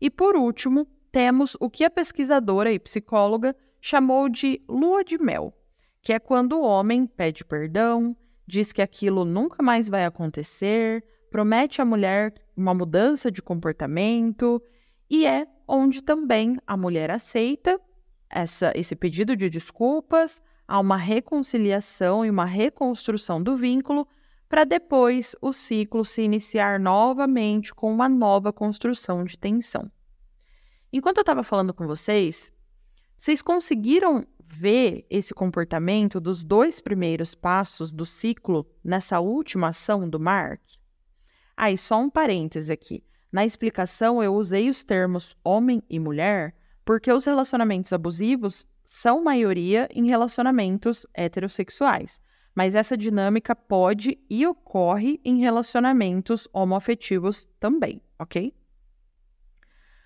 E 0.00 0.10
por 0.10 0.36
último, 0.36 0.86
temos 1.10 1.56
o 1.60 1.70
que 1.70 1.84
a 1.84 1.90
pesquisadora 1.90 2.70
e 2.72 2.78
psicóloga 2.78 3.56
chamou 3.80 4.28
de 4.28 4.62
lua 4.68 5.02
de 5.04 5.18
mel, 5.18 5.54
que 6.02 6.12
é 6.12 6.18
quando 6.18 6.52
o 6.52 6.62
homem 6.62 7.06
pede 7.06 7.44
perdão, 7.44 8.16
diz 8.46 8.72
que 8.72 8.82
aquilo 8.82 9.24
nunca 9.24 9.62
mais 9.62 9.88
vai 9.88 10.04
acontecer, 10.04 11.04
promete 11.30 11.80
à 11.80 11.84
mulher 11.84 12.34
uma 12.56 12.74
mudança 12.74 13.30
de 13.30 13.42
comportamento 13.42 14.62
e 15.08 15.26
é 15.26 15.46
onde 15.66 16.02
também 16.02 16.58
a 16.66 16.76
mulher 16.76 17.10
aceita 17.10 17.80
essa, 18.30 18.72
esse 18.74 18.94
pedido 18.94 19.36
de 19.36 19.48
desculpas, 19.48 20.42
há 20.66 20.80
uma 20.80 20.96
reconciliação 20.96 22.24
e 22.24 22.30
uma 22.30 22.44
reconstrução 22.44 23.42
do 23.42 23.56
vínculo 23.56 24.06
para 24.48 24.64
depois 24.64 25.34
o 25.40 25.52
ciclo 25.52 26.04
se 26.04 26.22
iniciar 26.22 26.78
novamente 26.78 27.74
com 27.74 27.92
uma 27.92 28.08
nova 28.08 28.52
construção 28.52 29.24
de 29.24 29.38
tensão. 29.38 29.90
Enquanto 30.92 31.18
eu 31.18 31.22
estava 31.22 31.42
falando 31.42 31.74
com 31.74 31.86
vocês, 31.86 32.52
vocês 33.16 33.42
conseguiram 33.42 34.26
ver 34.48 35.04
esse 35.10 35.34
comportamento 35.34 36.20
dos 36.20 36.44
dois 36.44 36.80
primeiros 36.80 37.34
passos 37.34 37.90
do 37.90 38.06
ciclo 38.06 38.66
nessa 38.84 39.20
última 39.20 39.68
ação 39.68 40.08
do 40.08 40.20
Mark? 40.20 40.60
Aí, 41.56 41.74
ah, 41.74 41.76
só 41.76 41.98
um 41.98 42.10
parêntese 42.10 42.72
aqui. 42.72 43.02
Na 43.32 43.44
explicação, 43.44 44.22
eu 44.22 44.34
usei 44.34 44.68
os 44.68 44.84
termos 44.84 45.36
homem 45.42 45.82
e 45.90 45.98
mulher 45.98 46.55
porque 46.86 47.12
os 47.12 47.24
relacionamentos 47.24 47.92
abusivos 47.92 48.64
são 48.84 49.22
maioria 49.22 49.88
em 49.92 50.06
relacionamentos 50.06 51.04
heterossexuais, 51.12 52.22
mas 52.54 52.76
essa 52.76 52.96
dinâmica 52.96 53.56
pode 53.56 54.16
e 54.30 54.46
ocorre 54.46 55.20
em 55.24 55.40
relacionamentos 55.40 56.48
homoafetivos 56.52 57.48
também, 57.58 58.00
ok? 58.20 58.54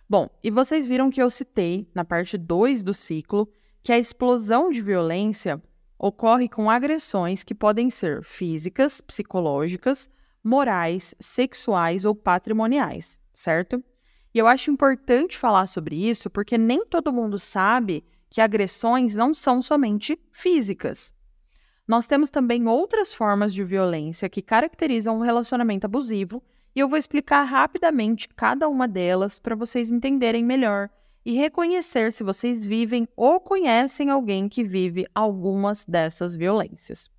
Bom, 0.08 0.28
e 0.42 0.50
vocês 0.50 0.86
viram 0.86 1.10
que 1.10 1.22
eu 1.22 1.28
citei 1.28 1.86
na 1.94 2.02
parte 2.02 2.38
2 2.38 2.82
do 2.82 2.94
ciclo 2.94 3.52
que 3.82 3.92
a 3.92 3.98
explosão 3.98 4.72
de 4.72 4.80
violência 4.80 5.62
ocorre 5.98 6.48
com 6.48 6.70
agressões 6.70 7.44
que 7.44 7.54
podem 7.54 7.90
ser 7.90 8.24
físicas, 8.24 9.02
psicológicas, 9.02 10.10
morais, 10.42 11.14
sexuais 11.20 12.06
ou 12.06 12.14
patrimoniais, 12.14 13.20
certo? 13.34 13.84
E 14.32 14.38
eu 14.38 14.46
acho 14.46 14.70
importante 14.70 15.36
falar 15.36 15.66
sobre 15.66 16.08
isso 16.08 16.30
porque 16.30 16.56
nem 16.56 16.84
todo 16.86 17.12
mundo 17.12 17.38
sabe 17.38 18.04
que 18.28 18.40
agressões 18.40 19.14
não 19.16 19.34
são 19.34 19.60
somente 19.60 20.18
físicas. 20.30 21.12
Nós 21.86 22.06
temos 22.06 22.30
também 22.30 22.68
outras 22.68 23.12
formas 23.12 23.52
de 23.52 23.64
violência 23.64 24.28
que 24.28 24.40
caracterizam 24.40 25.16
um 25.16 25.22
relacionamento 25.22 25.86
abusivo, 25.86 26.40
e 26.72 26.78
eu 26.78 26.88
vou 26.88 26.96
explicar 26.96 27.42
rapidamente 27.42 28.28
cada 28.28 28.68
uma 28.68 28.86
delas 28.86 29.40
para 29.40 29.56
vocês 29.56 29.90
entenderem 29.90 30.44
melhor 30.44 30.88
e 31.24 31.32
reconhecer 31.32 32.12
se 32.12 32.22
vocês 32.22 32.64
vivem 32.64 33.08
ou 33.16 33.40
conhecem 33.40 34.08
alguém 34.08 34.48
que 34.48 34.62
vive 34.62 35.04
algumas 35.12 35.84
dessas 35.84 36.36
violências. 36.36 37.10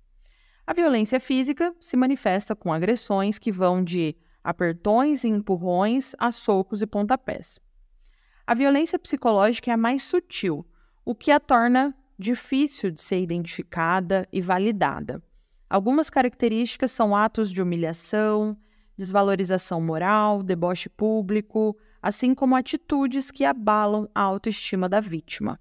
A 0.66 0.72
violência 0.72 1.20
física 1.20 1.74
se 1.78 1.96
manifesta 1.96 2.56
com 2.56 2.72
agressões 2.72 3.38
que 3.38 3.52
vão 3.52 3.84
de 3.84 4.16
apertões 4.42 5.24
e 5.24 5.28
empurrões 5.28 6.14
a 6.18 6.30
socos 6.30 6.82
e 6.82 6.86
pontapés. 6.86 7.60
A 8.46 8.54
violência 8.54 8.98
psicológica 8.98 9.70
é 9.70 9.74
a 9.74 9.76
mais 9.76 10.04
sutil, 10.04 10.66
o 11.04 11.14
que 11.14 11.30
a 11.30 11.38
torna 11.40 11.94
difícil 12.18 12.90
de 12.90 13.00
ser 13.00 13.20
identificada 13.20 14.28
e 14.32 14.40
validada. 14.40 15.22
Algumas 15.68 16.10
características 16.10 16.92
são 16.92 17.16
atos 17.16 17.50
de 17.50 17.62
humilhação, 17.62 18.56
desvalorização 18.96 19.80
moral, 19.80 20.42
deboche 20.42 20.88
público, 20.88 21.76
assim 22.00 22.34
como 22.34 22.54
atitudes 22.56 23.30
que 23.30 23.44
abalam 23.44 24.08
a 24.14 24.20
autoestima 24.20 24.88
da 24.88 25.00
vítima. 25.00 25.58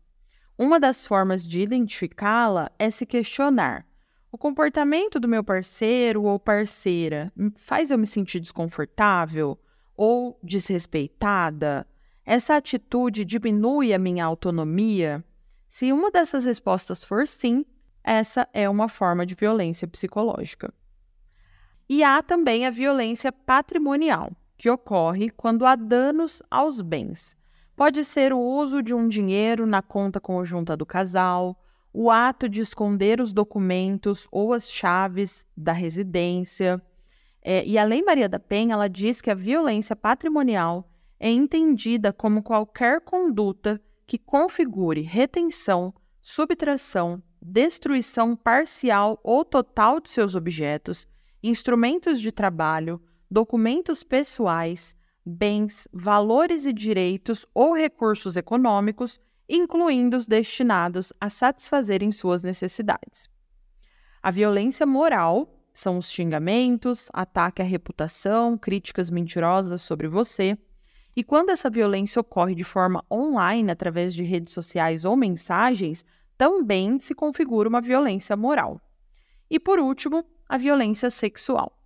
Uma 0.57 0.79
das 0.79 1.07
formas 1.07 1.47
de 1.47 1.61
identificá-la 1.61 2.69
é 2.77 2.91
se 2.91 3.05
questionar: 3.05 3.85
o 4.31 4.37
comportamento 4.37 5.19
do 5.19 5.27
meu 5.27 5.43
parceiro 5.43 6.23
ou 6.23 6.39
parceira 6.39 7.31
faz 7.57 7.91
eu 7.91 7.97
me 7.97 8.05
sentir 8.05 8.39
desconfortável 8.39 9.59
ou 9.95 10.39
desrespeitada? 10.41 11.85
Essa 12.25 12.55
atitude 12.55 13.25
diminui 13.25 13.93
a 13.93 13.99
minha 13.99 14.23
autonomia? 14.23 15.23
Se 15.67 15.91
uma 15.91 16.09
dessas 16.09 16.45
respostas 16.45 17.03
for 17.03 17.27
sim, 17.27 17.65
essa 18.03 18.47
é 18.53 18.69
uma 18.69 18.87
forma 18.87 19.25
de 19.25 19.35
violência 19.35 19.87
psicológica. 19.87 20.73
E 21.89 22.01
há 22.03 22.23
também 22.23 22.65
a 22.65 22.69
violência 22.69 23.33
patrimonial, 23.33 24.31
que 24.57 24.69
ocorre 24.69 25.29
quando 25.29 25.65
há 25.65 25.75
danos 25.75 26.41
aos 26.49 26.79
bens. 26.79 27.35
Pode 27.75 28.03
ser 28.05 28.31
o 28.31 28.39
uso 28.39 28.81
de 28.81 28.93
um 28.93 29.09
dinheiro 29.09 29.65
na 29.65 29.81
conta 29.81 30.21
conjunta 30.21 30.77
do 30.77 30.85
casal, 30.85 31.60
o 31.93 32.09
ato 32.09 32.47
de 32.47 32.61
esconder 32.61 33.19
os 33.19 33.33
documentos 33.33 34.27
ou 34.31 34.53
as 34.53 34.71
chaves 34.71 35.45
da 35.55 35.73
residência. 35.73 36.81
É, 37.41 37.65
e 37.65 37.77
a 37.77 37.83
Lei 37.83 38.03
Maria 38.03 38.29
da 38.29 38.39
Penha 38.39 38.73
ela 38.73 38.87
diz 38.87 39.21
que 39.21 39.31
a 39.31 39.35
violência 39.35 39.95
patrimonial 39.95 40.89
é 41.19 41.29
entendida 41.29 42.13
como 42.13 42.43
qualquer 42.43 43.01
conduta 43.01 43.81
que 44.07 44.17
configure 44.17 45.01
retenção, 45.01 45.93
subtração, 46.21 47.21
destruição 47.41 48.35
parcial 48.35 49.19
ou 49.23 49.43
total 49.43 49.99
de 49.99 50.11
seus 50.11 50.35
objetos, 50.35 51.07
instrumentos 51.43 52.21
de 52.21 52.31
trabalho, 52.31 53.01
documentos 53.29 54.03
pessoais, 54.03 54.95
bens, 55.25 55.87
valores 55.91 56.65
e 56.65 56.73
direitos 56.73 57.45
ou 57.53 57.73
recursos 57.73 58.35
econômicos 58.35 59.19
incluindo 59.53 60.15
os 60.15 60.25
destinados 60.25 61.11
a 61.19 61.29
satisfazerem 61.29 62.09
suas 62.09 62.41
necessidades. 62.41 63.29
A 64.23 64.31
violência 64.31 64.85
moral 64.85 65.61
são 65.73 65.97
os 65.97 66.09
xingamentos, 66.09 67.09
ataque 67.11 67.61
à 67.61 67.65
reputação, 67.65 68.57
críticas 68.57 69.09
mentirosas 69.09 69.81
sobre 69.81 70.07
você. 70.07 70.57
E 71.13 71.21
quando 71.21 71.49
essa 71.49 71.69
violência 71.69 72.21
ocorre 72.21 72.55
de 72.55 72.63
forma 72.63 73.03
online, 73.11 73.69
através 73.69 74.13
de 74.13 74.23
redes 74.23 74.53
sociais 74.53 75.03
ou 75.03 75.17
mensagens, 75.17 76.05
também 76.37 76.97
se 76.97 77.13
configura 77.13 77.67
uma 77.67 77.81
violência 77.81 78.37
moral. 78.37 78.79
E 79.49 79.59
por 79.59 79.79
último, 79.79 80.23
a 80.47 80.57
violência 80.57 81.11
sexual. 81.11 81.77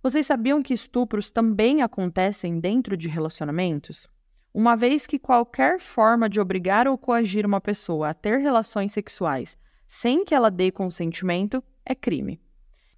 Vocês 0.00 0.24
sabiam 0.24 0.62
que 0.62 0.72
estupros 0.72 1.32
também 1.32 1.82
acontecem 1.82 2.60
dentro 2.60 2.96
de 2.96 3.08
relacionamentos? 3.08 4.06
Uma 4.56 4.74
vez 4.74 5.06
que 5.06 5.18
qualquer 5.18 5.78
forma 5.78 6.30
de 6.30 6.40
obrigar 6.40 6.88
ou 6.88 6.96
coagir 6.96 7.44
uma 7.44 7.60
pessoa 7.60 8.08
a 8.08 8.14
ter 8.14 8.38
relações 8.38 8.90
sexuais 8.90 9.58
sem 9.86 10.24
que 10.24 10.34
ela 10.34 10.50
dê 10.50 10.70
consentimento 10.70 11.62
é 11.84 11.94
crime. 11.94 12.40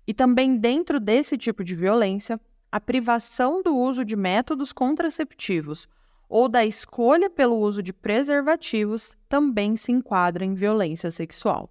E 0.06 0.14
também 0.14 0.56
dentro 0.56 1.00
desse 1.00 1.36
tipo 1.36 1.64
de 1.64 1.74
violência, 1.74 2.40
a 2.70 2.80
privação 2.80 3.60
do 3.60 3.76
uso 3.76 4.04
de 4.04 4.14
métodos 4.14 4.72
contraceptivos 4.72 5.88
ou 6.28 6.48
da 6.48 6.64
escolha 6.64 7.28
pelo 7.28 7.58
uso 7.58 7.82
de 7.82 7.92
preservativos 7.92 9.16
também 9.28 9.74
se 9.74 9.90
enquadra 9.90 10.44
em 10.44 10.54
violência 10.54 11.10
sexual. 11.10 11.68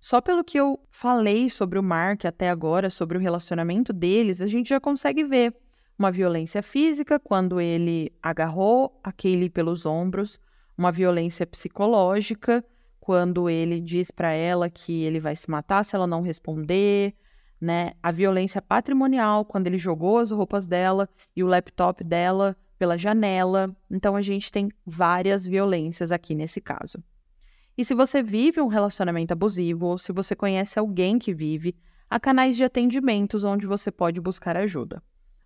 Só 0.00 0.20
pelo 0.20 0.44
que 0.44 0.56
eu 0.56 0.78
falei 0.88 1.50
sobre 1.50 1.80
o 1.80 1.82
Mark 1.82 2.24
até 2.26 2.48
agora, 2.48 2.88
sobre 2.88 3.18
o 3.18 3.20
relacionamento 3.20 3.92
deles, 3.92 4.40
a 4.40 4.46
gente 4.46 4.68
já 4.68 4.78
consegue 4.78 5.24
ver 5.24 5.52
uma 6.00 6.10
violência 6.10 6.62
física, 6.62 7.20
quando 7.20 7.60
ele 7.60 8.10
agarrou 8.22 8.98
a 9.04 9.12
Kaylee 9.12 9.50
pelos 9.50 9.84
ombros, 9.84 10.40
uma 10.76 10.90
violência 10.90 11.46
psicológica, 11.46 12.64
quando 12.98 13.50
ele 13.50 13.78
diz 13.78 14.10
para 14.10 14.32
ela 14.32 14.70
que 14.70 15.02
ele 15.02 15.20
vai 15.20 15.36
se 15.36 15.50
matar 15.50 15.84
se 15.84 15.94
ela 15.94 16.06
não 16.06 16.22
responder, 16.22 17.14
né? 17.60 17.92
A 18.02 18.10
violência 18.10 18.62
patrimonial, 18.62 19.44
quando 19.44 19.66
ele 19.66 19.76
jogou 19.76 20.16
as 20.16 20.30
roupas 20.30 20.66
dela 20.66 21.06
e 21.36 21.44
o 21.44 21.46
laptop 21.46 22.02
dela 22.02 22.56
pela 22.78 22.96
janela. 22.96 23.76
Então 23.90 24.16
a 24.16 24.22
gente 24.22 24.50
tem 24.50 24.70
várias 24.86 25.46
violências 25.46 26.10
aqui 26.10 26.34
nesse 26.34 26.62
caso. 26.62 27.04
E 27.76 27.84
se 27.84 27.94
você 27.94 28.22
vive 28.22 28.58
um 28.58 28.68
relacionamento 28.68 29.34
abusivo 29.34 29.88
ou 29.88 29.98
se 29.98 30.12
você 30.12 30.34
conhece 30.34 30.78
alguém 30.78 31.18
que 31.18 31.34
vive, 31.34 31.76
há 32.08 32.18
canais 32.18 32.56
de 32.56 32.64
atendimentos 32.64 33.44
onde 33.44 33.66
você 33.66 33.90
pode 33.90 34.18
buscar 34.18 34.56
ajuda. 34.56 35.02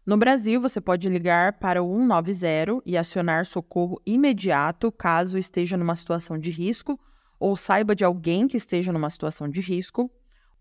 No 0.07 0.19
Brasil, 0.19 0.61
você 0.61 0.83
pode 0.83 1.09
ligar 1.09 1.55
para 1.55 1.83
o 1.83 1.97
190 1.97 2.83
e 2.85 2.97
acionar 2.97 3.47
socorro 3.47 4.01
imediato 4.05 4.93
caso 4.93 5.39
esteja 5.39 5.79
numa 5.79 5.97
situação 5.97 6.39
de 6.39 6.51
risco 6.51 7.01
ou 7.39 7.57
saiba 7.57 7.95
de 7.95 8.05
alguém 8.05 8.47
que 8.47 8.57
esteja 8.57 8.93
numa 8.93 9.11
situação 9.11 9.49
de 9.49 9.61
risco, 9.61 10.11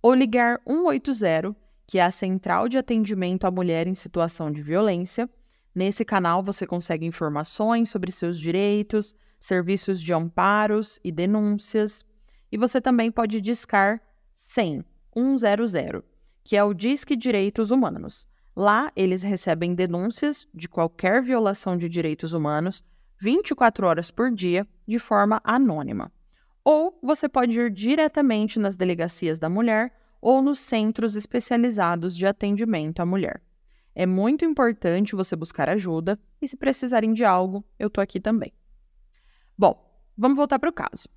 ou 0.01 0.13
ligar 0.13 0.61
180, 0.67 1.55
que 1.87 1.99
é 1.99 2.03
a 2.03 2.11
central 2.11 2.67
de 2.67 2.77
atendimento 2.77 3.45
à 3.45 3.51
mulher 3.51 3.87
em 3.87 3.95
situação 3.95 4.51
de 4.51 4.61
violência. 4.61 5.29
Nesse 5.73 6.03
canal 6.03 6.43
você 6.43 6.67
consegue 6.67 7.05
informações 7.05 7.89
sobre 7.89 8.11
seus 8.11 8.39
direitos, 8.39 9.15
serviços 9.39 10.01
de 10.01 10.13
amparos 10.13 10.99
e 11.03 11.11
denúncias, 11.11 12.03
e 12.51 12.57
você 12.57 12.79
também 12.81 13.11
pode 13.11 13.39
discar 13.41 14.01
100 14.45 14.83
100, 15.37 16.03
que 16.43 16.57
é 16.57 16.63
o 16.63 16.73
Disque 16.73 17.15
Direitos 17.15 17.71
Humanos. 17.71 18.27
Lá, 18.55 18.91
eles 18.95 19.23
recebem 19.23 19.73
denúncias 19.73 20.47
de 20.53 20.69
qualquer 20.69 21.21
violação 21.21 21.75
de 21.75 21.89
direitos 21.89 22.33
humanos 22.33 22.83
24 23.19 23.87
horas 23.87 24.11
por 24.11 24.31
dia, 24.31 24.67
de 24.87 24.99
forma 24.99 25.41
anônima. 25.43 26.11
ou 26.63 26.97
você 27.01 27.27
pode 27.27 27.59
ir 27.59 27.69
diretamente 27.69 28.57
nas 28.57 28.77
delegacias 28.77 29.37
da 29.37 29.49
mulher 29.49 29.93
ou 30.21 30.41
nos 30.41 30.59
centros 30.59 31.15
especializados 31.15 32.15
de 32.15 32.25
atendimento 32.25 33.01
à 33.01 33.05
mulher. 33.05 33.41
É 33.93 34.05
muito 34.05 34.45
importante 34.45 35.15
você 35.15 35.35
buscar 35.35 35.69
ajuda 35.69 36.17
e, 36.41 36.47
se 36.47 36.55
precisarem 36.55 37.13
de 37.13 37.25
algo, 37.25 37.63
eu 37.77 37.89
tô 37.89 37.99
aqui 37.99 38.19
também. 38.19 38.51
Bom, 39.57 39.75
vamos 40.17 40.37
voltar 40.37 40.57
para 40.57 40.69
o 40.69 40.73
caso. 40.73 41.07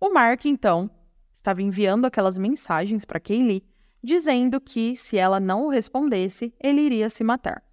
O 0.00 0.12
Mark, 0.12 0.44
então, 0.46 0.88
estava 1.34 1.60
enviando 1.60 2.06
aquelas 2.06 2.38
mensagens 2.38 3.04
para 3.04 3.20
Kaylee 3.20 3.64
dizendo 4.04 4.60
que, 4.60 4.94
se 4.94 5.16
ela 5.16 5.40
não 5.40 5.64
o 5.64 5.70
respondesse, 5.70 6.54
ele 6.60 6.82
iria 6.82 7.08
se 7.08 7.24
matar. 7.24 7.64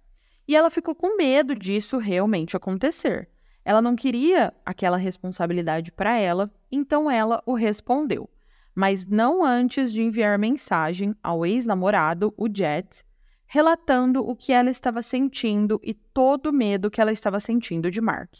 E 0.48 0.56
ela 0.56 0.70
ficou 0.70 0.94
com 0.94 1.14
medo 1.14 1.54
disso 1.54 1.98
realmente 1.98 2.56
acontecer. 2.56 3.28
Ela 3.62 3.82
não 3.82 3.94
queria 3.94 4.52
aquela 4.64 4.96
responsabilidade 4.96 5.92
para 5.92 6.16
ela, 6.16 6.50
então 6.70 7.10
ela 7.10 7.42
o 7.44 7.52
respondeu, 7.52 8.28
mas 8.74 9.06
não 9.06 9.44
antes 9.44 9.92
de 9.92 10.02
enviar 10.02 10.38
mensagem 10.38 11.14
ao 11.22 11.44
ex-namorado, 11.44 12.32
o 12.36 12.48
Jet, 12.48 13.04
relatando 13.46 14.26
o 14.26 14.34
que 14.34 14.54
ela 14.54 14.70
estava 14.70 15.02
sentindo 15.02 15.78
e 15.84 15.92
todo 15.92 16.46
o 16.46 16.52
medo 16.52 16.90
que 16.90 17.00
ela 17.00 17.12
estava 17.12 17.38
sentindo 17.38 17.90
de 17.90 18.00
Mark. 18.00 18.36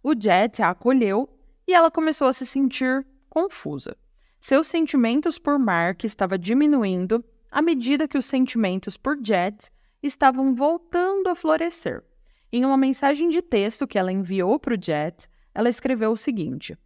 O 0.00 0.14
Jet 0.14 0.62
a 0.62 0.70
acolheu 0.70 1.28
e 1.66 1.74
ela 1.74 1.90
começou 1.90 2.28
a 2.28 2.32
se 2.32 2.46
sentir 2.46 3.04
confusa. 3.28 3.96
Seus 4.40 4.66
sentimentos 4.66 5.38
por 5.38 5.58
Mark 5.58 6.04
estavam 6.04 6.38
diminuindo 6.38 7.24
à 7.50 7.62
medida 7.62 8.06
que 8.06 8.18
os 8.18 8.26
sentimentos 8.26 8.96
por 8.96 9.18
Jet 9.22 9.70
estavam 10.02 10.54
voltando 10.54 11.28
a 11.28 11.34
florescer. 11.34 12.04
Em 12.52 12.64
uma 12.64 12.76
mensagem 12.76 13.30
de 13.30 13.42
texto 13.42 13.86
que 13.86 13.98
ela 13.98 14.12
enviou 14.12 14.58
para 14.58 14.74
o 14.74 14.78
Jet, 14.80 15.28
ela 15.54 15.68
escreveu 15.68 16.12
o 16.12 16.16
seguinte: 16.16 16.78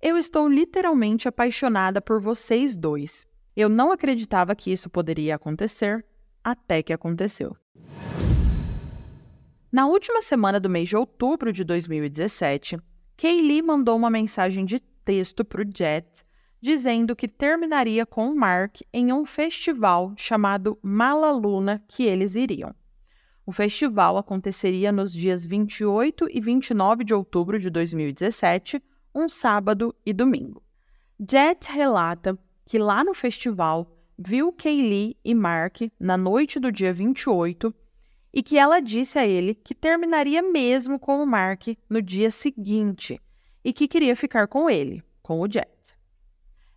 Eu 0.00 0.16
estou 0.16 0.48
literalmente 0.48 1.26
apaixonada 1.26 2.00
por 2.00 2.20
vocês 2.20 2.76
dois. 2.76 3.26
Eu 3.56 3.68
não 3.68 3.90
acreditava 3.90 4.54
que 4.54 4.70
isso 4.70 4.88
poderia 4.88 5.34
acontecer, 5.34 6.04
até 6.42 6.82
que 6.82 6.92
aconteceu. 6.92 7.56
Na 9.70 9.86
última 9.86 10.20
semana 10.20 10.60
do 10.60 10.68
mês 10.68 10.88
de 10.88 10.96
outubro 10.96 11.52
de 11.52 11.64
2017, 11.64 12.78
Kaylee 13.16 13.62
mandou 13.62 13.96
uma 13.96 14.10
mensagem 14.10 14.64
de 14.64 14.78
texto 15.04 15.44
para 15.44 15.62
o 15.62 15.64
Jet 15.64 16.24
dizendo 16.62 17.16
que 17.16 17.26
terminaria 17.26 18.06
com 18.06 18.30
o 18.30 18.36
Mark 18.36 18.82
em 18.92 19.12
um 19.12 19.26
festival 19.26 20.14
chamado 20.16 20.78
Malaluna 20.80 21.82
que 21.88 22.04
eles 22.04 22.36
iriam. 22.36 22.72
O 23.44 23.50
festival 23.50 24.16
aconteceria 24.16 24.92
nos 24.92 25.12
dias 25.12 25.44
28 25.44 26.28
e 26.30 26.40
29 26.40 27.02
de 27.02 27.12
outubro 27.12 27.58
de 27.58 27.68
2017, 27.68 28.80
um 29.12 29.28
sábado 29.28 29.92
e 30.06 30.12
domingo. 30.12 30.62
Jet 31.18 31.68
relata 31.68 32.38
que 32.64 32.78
lá 32.78 33.02
no 33.02 33.12
festival 33.12 33.98
viu 34.16 34.52
Kaylee 34.52 35.16
e 35.24 35.34
Mark 35.34 35.78
na 35.98 36.16
noite 36.16 36.60
do 36.60 36.70
dia 36.70 36.92
28 36.92 37.74
e 38.32 38.40
que 38.40 38.56
ela 38.56 38.78
disse 38.78 39.18
a 39.18 39.26
ele 39.26 39.54
que 39.56 39.74
terminaria 39.74 40.40
mesmo 40.40 40.96
com 40.96 41.20
o 41.20 41.26
Mark 41.26 41.76
no 41.90 42.00
dia 42.00 42.30
seguinte 42.30 43.20
e 43.64 43.72
que 43.72 43.88
queria 43.88 44.14
ficar 44.14 44.46
com 44.46 44.70
ele, 44.70 45.02
com 45.20 45.40
o 45.40 45.50
Jet. 45.50 45.68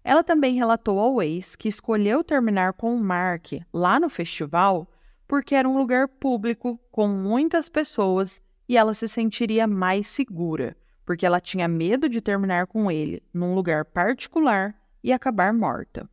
Ela 0.07 0.23
também 0.23 0.53
relatou 0.53 0.99
ao 0.99 1.19
ex 1.19 1.55
que 1.55 1.67
escolheu 1.67 2.23
terminar 2.23 2.73
com 2.73 2.95
o 2.95 3.03
Mark 3.03 3.53
lá 3.73 3.99
no 3.99 4.07
festival 4.07 4.87
porque 5.27 5.55
era 5.55 5.67
um 5.67 5.75
lugar 5.75 6.07
público 6.07 6.79
com 6.91 7.07
muitas 7.07 7.69
pessoas 7.69 8.39
e 8.69 8.77
ela 8.77 8.93
se 8.93 9.07
sentiria 9.07 9.65
mais 9.65 10.05
segura, 10.05 10.77
porque 11.03 11.25
ela 11.25 11.39
tinha 11.39 11.67
medo 11.67 12.07
de 12.07 12.21
terminar 12.21 12.67
com 12.67 12.91
ele 12.91 13.23
num 13.33 13.55
lugar 13.55 13.83
particular 13.83 14.75
e 15.03 15.11
acabar 15.11 15.51
morta. 15.51 16.07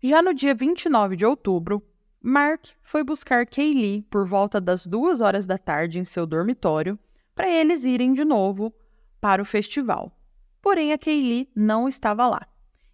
Já 0.00 0.22
no 0.22 0.32
dia 0.32 0.54
29 0.54 1.16
de 1.16 1.26
outubro, 1.26 1.82
Mark 2.20 2.66
foi 2.82 3.02
buscar 3.02 3.44
Kaylee 3.44 4.02
por 4.02 4.24
volta 4.24 4.60
das 4.60 4.86
duas 4.86 5.20
horas 5.20 5.44
da 5.44 5.58
tarde 5.58 5.98
em 5.98 6.04
seu 6.04 6.24
dormitório 6.24 6.96
para 7.34 7.50
eles 7.50 7.82
irem 7.82 8.14
de 8.14 8.24
novo 8.24 8.72
para 9.20 9.42
o 9.42 9.44
festival. 9.44 10.16
Porém, 10.62 10.92
a 10.92 10.98
Kaylee 10.98 11.50
não 11.54 11.88
estava 11.88 12.28
lá. 12.28 12.46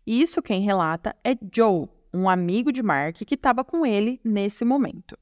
E 0.06 0.22
isso 0.22 0.40
quem 0.40 0.62
relata 0.62 1.14
é 1.22 1.36
Joe, 1.52 1.86
um 2.12 2.28
amigo 2.28 2.72
de 2.72 2.82
Mark 2.82 3.16
que 3.18 3.34
estava 3.34 3.62
com 3.62 3.84
ele 3.84 4.18
nesse 4.24 4.64
momento. 4.64 5.18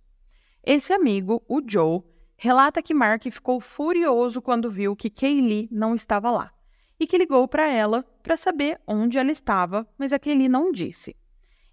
Esse 0.64 0.92
amigo, 0.92 1.42
o 1.48 1.60
Joe, 1.66 2.02
relata 2.36 2.80
que 2.80 2.94
Mark 2.94 3.24
ficou 3.24 3.60
furioso 3.60 4.40
quando 4.40 4.70
viu 4.70 4.94
que 4.94 5.10
Kaylee 5.10 5.68
não 5.72 5.94
estava 5.94 6.30
lá 6.30 6.52
e 6.98 7.06
que 7.06 7.18
ligou 7.18 7.46
para 7.48 7.66
ela 7.66 8.04
para 8.22 8.36
saber 8.36 8.80
onde 8.86 9.18
ela 9.18 9.32
estava, 9.32 9.86
mas 9.98 10.12
a 10.12 10.18
Kaylee 10.18 10.48
não 10.48 10.70
disse. 10.70 11.16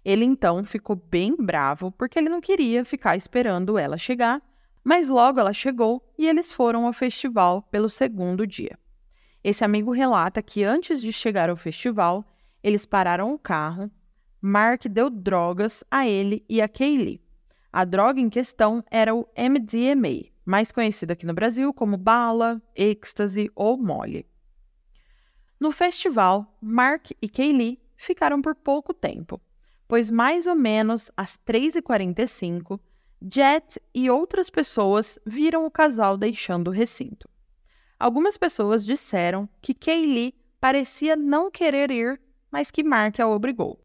Ele 0.04 0.24
então 0.24 0.64
ficou 0.64 0.96
bem 0.96 1.34
bravo 1.36 1.92
porque 1.92 2.18
ele 2.18 2.28
não 2.28 2.40
queria 2.40 2.84
ficar 2.84 3.16
esperando 3.16 3.78
ela 3.78 3.96
chegar, 3.96 4.42
mas 4.82 5.08
logo 5.08 5.40
ela 5.40 5.52
chegou 5.52 6.02
e 6.18 6.26
eles 6.26 6.52
foram 6.52 6.84
ao 6.84 6.92
festival 6.92 7.62
pelo 7.62 7.88
segundo 7.88 8.46
dia. 8.46 8.78
Esse 9.44 9.64
amigo 9.64 9.92
relata 9.92 10.42
que 10.42 10.64
antes 10.64 11.00
de 11.00 11.12
chegar 11.12 11.50
ao 11.50 11.56
festival, 11.56 12.24
eles 12.62 12.86
pararam 12.86 13.32
o 13.34 13.38
carro, 13.38 13.90
Mark 14.40 14.86
deu 14.86 15.10
drogas 15.10 15.84
a 15.90 16.08
ele 16.08 16.42
e 16.48 16.60
a 16.62 16.68
Kaylee. 16.68 17.22
A 17.70 17.84
droga 17.84 18.20
em 18.20 18.30
questão 18.30 18.82
era 18.90 19.14
o 19.14 19.28
MDMA, 19.36 20.30
mais 20.44 20.72
conhecido 20.72 21.10
aqui 21.10 21.26
no 21.26 21.34
Brasil 21.34 21.74
como 21.74 21.98
bala, 21.98 22.62
êxtase 22.74 23.50
ou 23.54 23.76
mole. 23.76 24.26
No 25.60 25.70
festival, 25.70 26.56
Mark 26.60 27.10
e 27.20 27.28
Kaylee 27.28 27.78
ficaram 27.96 28.40
por 28.40 28.54
pouco 28.54 28.94
tempo 28.94 29.40
pois 29.88 30.10
mais 30.10 30.46
ou 30.46 30.54
menos 30.54 31.10
às 31.16 31.38
3h45, 31.46 32.80
Jet 33.32 33.80
e 33.94 34.10
outras 34.10 34.50
pessoas 34.50 35.18
viram 35.24 35.64
o 35.64 35.70
casal 35.70 36.16
deixando 36.16 36.68
o 36.68 36.72
recinto. 36.72 37.28
Algumas 37.98 38.36
pessoas 38.36 38.84
disseram 38.84 39.48
que 39.60 39.74
Kaylee 39.74 40.34
parecia 40.60 41.16
não 41.16 41.50
querer 41.50 41.90
ir, 41.90 42.20
mas 42.50 42.70
que 42.70 42.82
Mark 42.82 43.20
a 43.20 43.26
obrigou. 43.26 43.80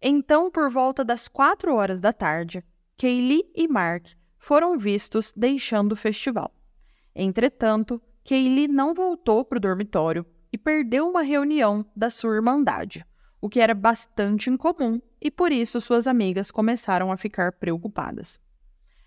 Então, 0.00 0.50
por 0.50 0.70
volta 0.70 1.04
das 1.04 1.28
4 1.28 1.74
horas 1.74 2.00
da 2.00 2.12
tarde, 2.12 2.64
Kaylee 2.96 3.50
e 3.54 3.66
Mark 3.66 4.08
foram 4.38 4.78
vistos 4.78 5.32
deixando 5.36 5.92
o 5.92 5.96
festival. 5.96 6.54
Entretanto, 7.14 8.00
Kaylee 8.24 8.68
não 8.68 8.94
voltou 8.94 9.44
para 9.44 9.58
o 9.58 9.60
dormitório 9.60 10.24
e 10.52 10.58
perdeu 10.58 11.08
uma 11.08 11.22
reunião 11.22 11.84
da 11.96 12.10
sua 12.10 12.34
irmandade 12.34 13.04
o 13.40 13.48
que 13.48 13.60
era 13.60 13.74
bastante 13.74 14.50
incomum, 14.50 15.00
e 15.20 15.30
por 15.30 15.52
isso 15.52 15.80
suas 15.80 16.06
amigas 16.06 16.50
começaram 16.50 17.12
a 17.12 17.16
ficar 17.16 17.52
preocupadas. 17.52 18.40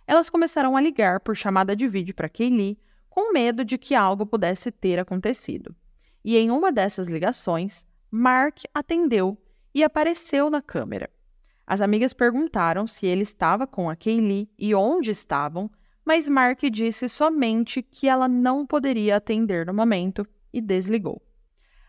Elas 0.07 0.29
começaram 0.29 0.75
a 0.75 0.81
ligar 0.81 1.19
por 1.19 1.35
chamada 1.35 1.75
de 1.75 1.87
vídeo 1.87 2.15
para 2.15 2.29
Kaylee, 2.29 2.77
com 3.11 3.33
medo 3.33 3.65
de 3.65 3.77
que 3.77 3.93
algo 3.93 4.25
pudesse 4.25 4.71
ter 4.71 4.97
acontecido. 4.97 5.75
E 6.23 6.37
em 6.37 6.49
uma 6.49 6.71
dessas 6.71 7.07
ligações, 7.07 7.85
Mark 8.09 8.59
atendeu 8.73 9.37
e 9.75 9.83
apareceu 9.83 10.49
na 10.49 10.61
câmera. 10.61 11.09
As 11.67 11.81
amigas 11.81 12.13
perguntaram 12.13 12.87
se 12.87 13.05
ele 13.05 13.23
estava 13.23 13.67
com 13.67 13.89
a 13.89 13.97
Kaylee 13.97 14.49
e 14.57 14.73
onde 14.73 15.11
estavam, 15.11 15.69
mas 16.05 16.29
Mark 16.29 16.61
disse 16.71 17.09
somente 17.09 17.81
que 17.83 18.07
ela 18.07 18.29
não 18.29 18.65
poderia 18.65 19.17
atender 19.17 19.65
no 19.65 19.73
momento 19.73 20.25
e 20.53 20.61
desligou. 20.61 21.21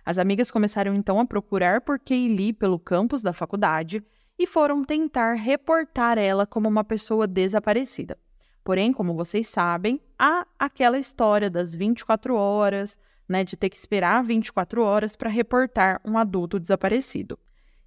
As 0.05 0.19
amigas 0.19 0.51
começaram 0.51 0.93
então 0.93 1.21
a 1.21 1.25
procurar 1.25 1.83
por 1.83 2.01
Kaylee 2.01 2.53
pelo 2.53 2.81
campus 2.81 3.23
da 3.23 3.33
faculdade 3.33 4.05
e 4.37 4.45
foram 4.45 4.85
tentar 4.85 5.35
reportar 5.35 6.19
ela 6.19 6.45
como 6.45 6.69
uma 6.69 6.83
pessoa 6.83 7.29
desaparecida. 7.29 8.19
Porém, 8.65 8.93
como 8.93 9.15
vocês 9.15 9.49
sabem, 9.49 10.01
há 10.19 10.47
aquela 10.59 10.99
história 10.99 11.51
das 11.51 11.75
24 11.75 12.35
horas, 12.35 12.99
né, 13.29 13.45
de 13.45 13.57
ter 13.57 13.69
que 13.69 13.77
esperar 13.77 14.23
24 14.23 14.83
horas 14.83 15.17
para 15.17 15.31
reportar 15.31 16.01
um 16.05 16.17
adulto 16.17 16.61
desaparecido. 16.61 17.39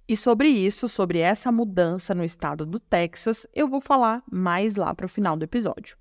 E 0.08 0.16
sobre 0.16 0.48
isso, 0.48 0.86
sobre 0.86 1.18
essa 1.18 1.50
mudança 1.50 2.14
no 2.14 2.22
estado 2.22 2.64
do 2.64 2.78
Texas, 2.78 3.46
eu 3.54 3.68
vou 3.68 3.80
falar 3.80 4.22
mais 4.30 4.76
lá 4.76 4.94
para 4.94 5.06
o 5.06 5.08
final 5.08 5.36
do 5.36 5.44
episódio. 5.44 5.96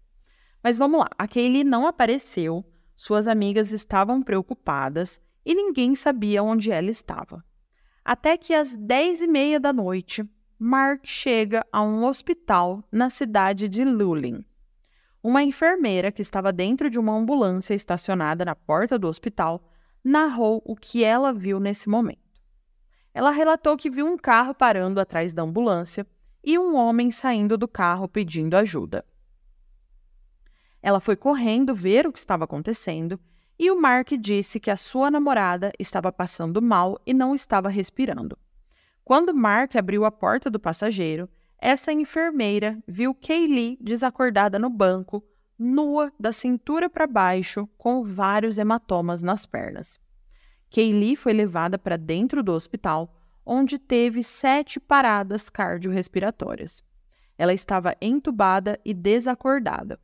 Mas 0.64 0.78
vamos 0.78 1.00
lá, 1.00 1.10
a 1.18 1.28
Kaylee 1.28 1.64
não 1.64 1.88
apareceu, 1.88 2.64
suas 2.96 3.28
amigas 3.28 3.72
estavam 3.72 4.22
preocupadas 4.22 5.22
e 5.46 5.54
ninguém 5.54 5.96
sabia 5.96 6.44
onde 6.44 6.72
ela 6.72 6.90
estava. 6.90 7.44
Até 8.04 8.38
que 8.38 8.54
às 8.54 8.76
dez 8.76 9.22
e 9.22 9.28
meia 9.28 9.60
da 9.60 9.74
noite, 9.74 10.24
Mark 10.58 11.02
chega 11.06 11.66
a 11.72 11.82
um 11.82 12.06
hospital 12.06 12.84
na 12.92 13.10
cidade 13.10 13.68
de 13.68 13.84
Lulin. 13.84 14.46
Uma 15.28 15.42
enfermeira 15.42 16.12
que 16.12 16.22
estava 16.22 16.54
dentro 16.54 16.88
de 16.88 17.00
uma 17.00 17.12
ambulância 17.12 17.74
estacionada 17.74 18.46
na 18.46 18.54
porta 18.54 18.96
do 19.00 19.08
hospital 19.08 19.68
narrou 20.04 20.62
o 20.64 20.76
que 20.76 21.04
ela 21.04 21.34
viu 21.34 21.60
nesse 21.60 21.90
momento. 21.90 22.40
Ela 23.12 23.32
relatou 23.32 23.76
que 23.76 23.90
viu 23.90 24.06
um 24.06 24.20
carro 24.20 24.54
parando 24.54 25.00
atrás 25.00 25.34
da 25.34 25.42
ambulância 25.42 26.06
e 26.44 26.60
um 26.60 26.76
homem 26.76 27.10
saindo 27.10 27.58
do 27.58 27.68
carro 27.68 28.08
pedindo 28.08 28.56
ajuda. 28.56 29.04
Ela 30.80 31.00
foi 31.00 31.16
correndo 31.16 31.74
ver 31.74 32.06
o 32.06 32.14
que 32.14 32.20
estava 32.20 32.44
acontecendo 32.44 33.20
e 33.58 33.72
o 33.72 33.82
Mark 33.82 34.10
disse 34.20 34.60
que 34.60 34.70
a 34.70 34.78
sua 34.78 35.10
namorada 35.10 35.72
estava 35.80 36.12
passando 36.12 36.62
mal 36.62 37.02
e 37.04 37.16
não 37.16 37.34
estava 37.34 37.68
respirando. 37.68 38.38
Quando 39.04 39.34
Mark 39.34 39.76
abriu 39.76 40.06
a 40.06 40.12
porta 40.12 40.52
do 40.52 40.60
passageiro, 40.60 41.28
essa 41.66 41.92
enfermeira 41.92 42.78
viu 42.88 43.16
Kaylee 43.16 43.76
desacordada 43.82 44.60
no 44.60 44.70
banco, 44.70 45.24
nua 45.58 46.14
da 46.20 46.32
cintura 46.32 46.88
para 46.88 47.08
baixo, 47.08 47.68
com 47.76 48.04
vários 48.04 48.60
hematomas 48.60 49.24
nas 49.24 49.48
pernas. 49.48 50.00
Kaylee 50.70 51.16
foi 51.16 51.34
levada 51.34 51.80
para 51.80 51.98
dentro 51.98 52.44
do 52.44 52.52
hospital, 52.52 53.18
onde 53.44 53.80
teve 53.80 54.22
sete 54.22 54.80
paradas 54.80 55.50
cardiorrespiratórias. 55.50 56.84
Ela 57.36 57.52
estava 57.52 57.96
entubada 58.00 58.80
e 58.86 58.94
desacordada. 58.94 60.00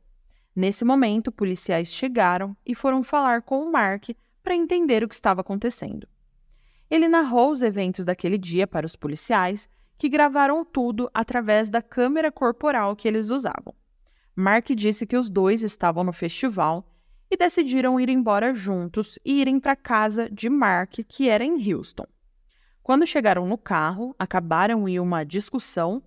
Nesse 0.56 0.84
momento, 0.84 1.30
policiais 1.30 1.92
chegaram 1.92 2.56
e 2.66 2.74
foram 2.74 3.04
falar 3.04 3.42
com 3.42 3.62
o 3.62 3.70
Mark 3.70 4.08
para 4.42 4.56
entender 4.56 5.04
o 5.04 5.08
que 5.08 5.14
estava 5.14 5.42
acontecendo. 5.42 6.08
Ele 6.90 7.06
narrou 7.06 7.52
os 7.52 7.62
eventos 7.62 8.04
daquele 8.04 8.36
dia 8.36 8.66
para 8.66 8.84
os 8.84 8.96
policiais, 8.96 9.70
que 9.98 10.08
gravaram 10.08 10.64
tudo 10.64 11.10
através 11.12 11.68
da 11.70 11.80
câmera 11.80 12.30
corporal 12.32 12.96
que 12.96 13.06
eles 13.06 13.30
usavam. 13.30 13.74
Mark 14.34 14.66
disse 14.70 15.06
que 15.06 15.16
os 15.16 15.28
dois 15.28 15.62
estavam 15.62 16.02
no 16.02 16.12
festival 16.12 16.88
e 17.30 17.36
decidiram 17.36 17.98
ir 18.00 18.08
embora 18.08 18.52
juntos 18.52 19.18
e 19.24 19.40
irem 19.40 19.58
para 19.58 19.76
casa 19.76 20.28
de 20.30 20.48
Mark, 20.48 20.94
que 21.06 21.28
era 21.28 21.44
em 21.44 21.72
Houston. 21.72 22.06
Quando 22.82 23.06
chegaram 23.06 23.46
no 23.46 23.56
carro, 23.56 24.14
acabaram 24.18 24.88
em 24.88 24.98
uma 24.98 25.24
discussão, 25.24 26.02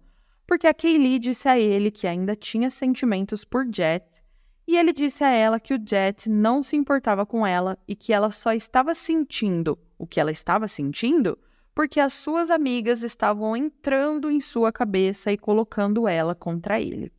porque 0.45 0.67
a 0.67 0.73
Kaylee 0.73 1.19
disse 1.19 1.47
a 1.47 1.57
ele 1.57 1.89
que 1.89 2.05
ainda 2.05 2.35
tinha 2.35 2.69
sentimentos 2.69 3.45
por 3.45 3.65
Jet 3.71 4.05
e 4.67 4.77
ele 4.77 4.91
disse 4.91 5.23
a 5.23 5.29
ela 5.29 5.59
que 5.59 5.73
o 5.73 5.79
Jet 5.83 6.29
não 6.29 6.63
se 6.63 6.75
importava 6.75 7.25
com 7.25 7.45
ela 7.45 7.77
e 7.87 7.95
que 7.95 8.11
ela 8.11 8.31
só 8.31 8.51
estava 8.51 8.95
sentindo 8.95 9.77
o 9.97 10.07
que 10.07 10.19
ela 10.19 10.31
estava 10.31 10.67
sentindo 10.67 11.37
porque 11.75 11.99
as 11.99 12.13
suas 12.13 12.49
amigas 12.49 13.03
estavam 13.03 13.55
entrando 13.55 14.31
em 14.31 14.41
sua 14.41 14.71
cabeça 14.71 15.31
e 15.31 15.37
colocando 15.37 16.07
ela 16.07 16.33
contra 16.33 16.81
ele. 16.81 17.11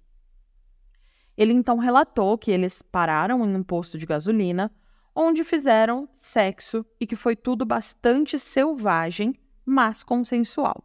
Ele 1.36 1.52
então 1.52 1.76
relatou 1.76 2.38
que 2.38 2.50
eles 2.50 2.80
pararam 2.80 3.44
em 3.44 3.54
um 3.54 3.62
posto 3.62 3.98
de 3.98 4.06
gasolina, 4.06 4.72
onde 5.14 5.44
fizeram 5.44 6.08
sexo 6.14 6.84
e 6.98 7.06
que 7.06 7.14
foi 7.14 7.36
tudo 7.36 7.66
bastante 7.66 8.38
selvagem, 8.38 9.34
mas 9.64 10.02
consensual. 10.02 10.82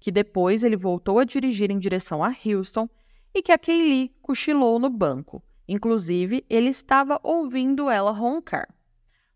Que 0.00 0.10
depois 0.10 0.64
ele 0.64 0.76
voltou 0.76 1.20
a 1.20 1.24
dirigir 1.24 1.70
em 1.70 1.78
direção 1.78 2.22
a 2.22 2.34
Houston 2.44 2.88
e 3.32 3.40
que 3.40 3.52
a 3.52 3.58
Kaylee 3.58 4.12
cochilou 4.20 4.78
no 4.78 4.90
banco 4.90 5.42
Inclusive, 5.68 6.46
ele 6.48 6.70
estava 6.70 7.20
ouvindo 7.22 7.90
ela 7.90 8.10
roncar. 8.10 8.74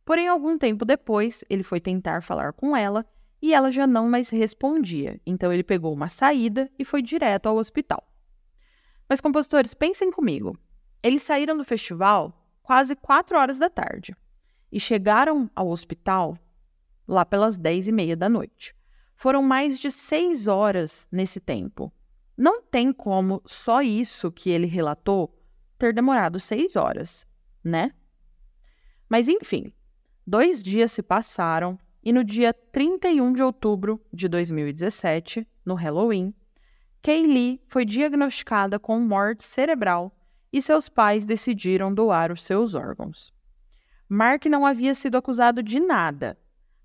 Porém, 0.02 0.26
algum 0.26 0.56
tempo 0.56 0.84
depois, 0.84 1.44
ele 1.48 1.62
foi 1.62 1.78
tentar 1.78 2.22
falar 2.22 2.54
com 2.54 2.74
ela 2.74 3.06
e 3.42 3.52
ela 3.52 3.72
já 3.72 3.86
não 3.86 4.08
mais 4.08 4.30
respondia. 4.30 5.20
Então, 5.26 5.52
ele 5.52 5.64
pegou 5.64 5.92
uma 5.92 6.08
saída 6.08 6.70
e 6.78 6.84
foi 6.84 7.02
direto 7.02 7.46
ao 7.48 7.56
hospital. 7.56 8.06
Mas, 9.08 9.20
compositores, 9.20 9.74
pensem 9.74 10.12
comigo. 10.12 10.56
Eles 11.02 11.24
saíram 11.24 11.56
do 11.56 11.64
festival 11.64 12.32
quase 12.62 12.94
4 12.94 13.36
horas 13.36 13.58
da 13.58 13.68
tarde 13.68 14.16
e 14.70 14.78
chegaram 14.78 15.50
ao 15.54 15.68
hospital 15.68 16.38
lá 17.06 17.24
pelas 17.26 17.58
10 17.58 17.88
e 17.88 17.92
meia 17.92 18.16
da 18.16 18.28
noite. 18.28 18.74
Foram 19.14 19.42
mais 19.42 19.78
de 19.78 19.90
seis 19.90 20.46
horas 20.46 21.06
nesse 21.10 21.40
tempo. 21.40 21.92
Não 22.36 22.62
tem 22.62 22.92
como 22.92 23.42
só 23.44 23.82
isso 23.82 24.32
que 24.32 24.50
ele 24.50 24.66
relatou 24.66 25.36
ter 25.78 25.92
demorado 25.92 26.40
seis 26.40 26.76
horas, 26.76 27.26
né? 27.62 27.92
Mas 29.08 29.28
enfim, 29.28 29.72
dois 30.26 30.62
dias 30.62 30.92
se 30.92 31.02
passaram 31.02 31.78
e 32.02 32.12
no 32.12 32.24
dia 32.24 32.52
31 32.52 33.32
de 33.32 33.42
outubro 33.42 34.00
de 34.12 34.28
2017, 34.28 35.46
no 35.64 35.74
Halloween, 35.74 36.34
Kaylee 37.02 37.60
foi 37.66 37.84
diagnosticada 37.84 38.78
com 38.78 38.98
morte 39.00 39.44
cerebral 39.44 40.14
e 40.52 40.60
seus 40.60 40.88
pais 40.88 41.24
decidiram 41.24 41.92
doar 41.94 42.32
os 42.32 42.42
seus 42.42 42.74
órgãos. 42.74 43.32
Mark 44.08 44.44
não 44.46 44.66
havia 44.66 44.94
sido 44.94 45.16
acusado 45.16 45.62
de 45.62 45.80
nada, 45.80 46.38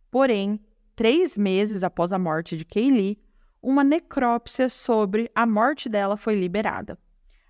porém, 0.10 0.60
três 0.96 1.38
meses 1.38 1.84
após 1.84 2.14
a 2.14 2.20
morte 2.20 2.56
de 2.56 2.64
Kaylee, 2.64 3.20
uma 3.62 3.84
necrópsia 3.84 4.70
sobre 4.70 5.30
a 5.36 5.46
morte 5.46 5.90
dela 5.90 6.16
foi 6.16 6.40
liberada 6.40 6.98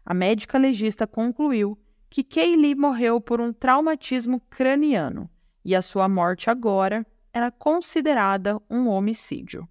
a 0.09 0.13
médica 0.13 0.57
legista 0.57 1.05
concluiu 1.05 1.77
que 2.09 2.23
Kaylee 2.23 2.73
morreu 2.73 3.19
por 3.19 3.41
um 3.41 3.51
traumatismo 3.51 4.39
craniano 4.49 5.29
e 5.65 5.75
a 5.75 5.81
sua 5.81 6.07
morte 6.07 6.49
agora 6.49 7.05
era 7.33 7.51
considerada 7.51 8.61
um 8.69 8.87
homicídio. 8.87 9.67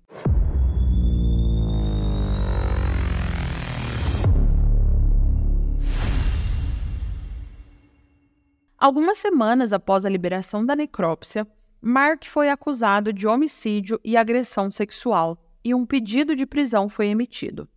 Algumas 8.79 9.19
semanas 9.19 9.73
após 9.73 10.05
a 10.05 10.09
liberação 10.09 10.65
da 10.65 10.77
necrópsia, 10.77 11.47
Mark 11.81 12.25
foi 12.25 12.51
acusado 12.51 13.13
de 13.13 13.27
homicídio 13.27 13.99
e 14.05 14.17
agressão 14.17 14.71
sexual 14.71 15.39
e 15.65 15.75
um 15.75 15.85
pedido 15.85 16.37
de 16.37 16.47
prisão 16.47 16.89
foi 16.89 17.07
emitido. 17.07 17.69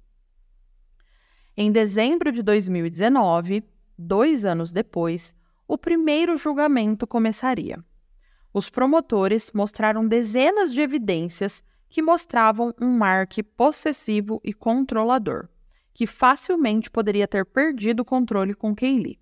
Em 1.55 1.71
dezembro 1.71 2.31
de 2.31 2.43
2019, 2.43 3.63
dois 3.97 4.45
anos 4.45 4.71
depois, 4.71 5.35
o 5.67 5.77
primeiro 5.77 6.37
julgamento 6.37 7.07
começaria. 7.07 7.83
Os 8.53 8.69
promotores 8.69 9.51
mostraram 9.53 10.07
dezenas 10.07 10.73
de 10.73 10.81
evidências 10.81 11.63
que 11.87 12.01
mostravam 12.01 12.73
um 12.79 12.97
Mark 12.97 13.33
possessivo 13.55 14.39
e 14.43 14.53
controlador, 14.53 15.47
que 15.93 16.07
facilmente 16.07 16.89
poderia 16.89 17.27
ter 17.27 17.45
perdido 17.45 18.01
o 18.01 18.05
controle 18.05 18.53
com 18.53 18.75
Kaylee. 18.75 19.19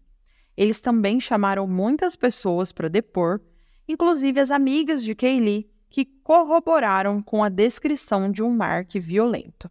Eles 0.56 0.80
também 0.80 1.20
chamaram 1.20 1.68
muitas 1.68 2.16
pessoas 2.16 2.72
para 2.72 2.90
depor, 2.90 3.42
inclusive 3.88 4.40
as 4.40 4.52
amigas 4.52 5.04
de 5.04 5.14
Kaylee, 5.14 5.70
que 5.90 6.06
corroboraram 6.06 7.22
com 7.22 7.44
a 7.44 7.50
descrição 7.50 8.32
de 8.32 8.44
um 8.44 8.56
Mark 8.56 8.92
violento. 8.96 9.70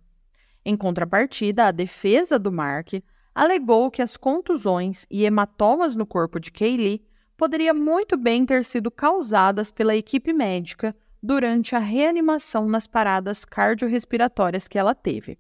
Em 0.64 0.77
contrapartida, 0.77 1.66
a 1.66 1.71
defesa 1.71 2.38
do 2.38 2.51
Mark 2.51 2.95
alegou 3.35 3.90
que 3.90 4.01
as 4.01 4.16
contusões 4.16 5.07
e 5.11 5.25
hematomas 5.25 5.95
no 5.95 6.07
corpo 6.07 6.40
de 6.40 6.51
Kaylee 6.51 7.07
poderiam 7.37 7.75
muito 7.75 8.16
bem 8.16 8.44
ter 8.44 8.64
sido 8.64 8.90
causadas 8.90 9.70
pela 9.70 9.94
equipe 9.94 10.33
médica 10.33 10.96
durante 11.22 11.75
a 11.75 11.79
reanimação 11.79 12.68
nas 12.68 12.87
paradas 12.87 13.44
cardiorrespiratórias 13.44 14.68
que 14.68 14.79
ela 14.79 14.94
teve. 14.94 15.38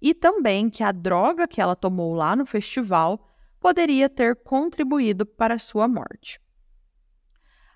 E 0.00 0.14
também 0.14 0.70
que 0.70 0.82
a 0.82 0.92
droga 0.92 1.48
que 1.48 1.60
ela 1.60 1.76
tomou 1.76 2.14
lá 2.14 2.36
no 2.36 2.46
festival 2.46 3.30
poderia 3.58 4.08
ter 4.08 4.36
contribuído 4.36 5.24
para 5.24 5.58
sua 5.58 5.88
morte. 5.88 6.40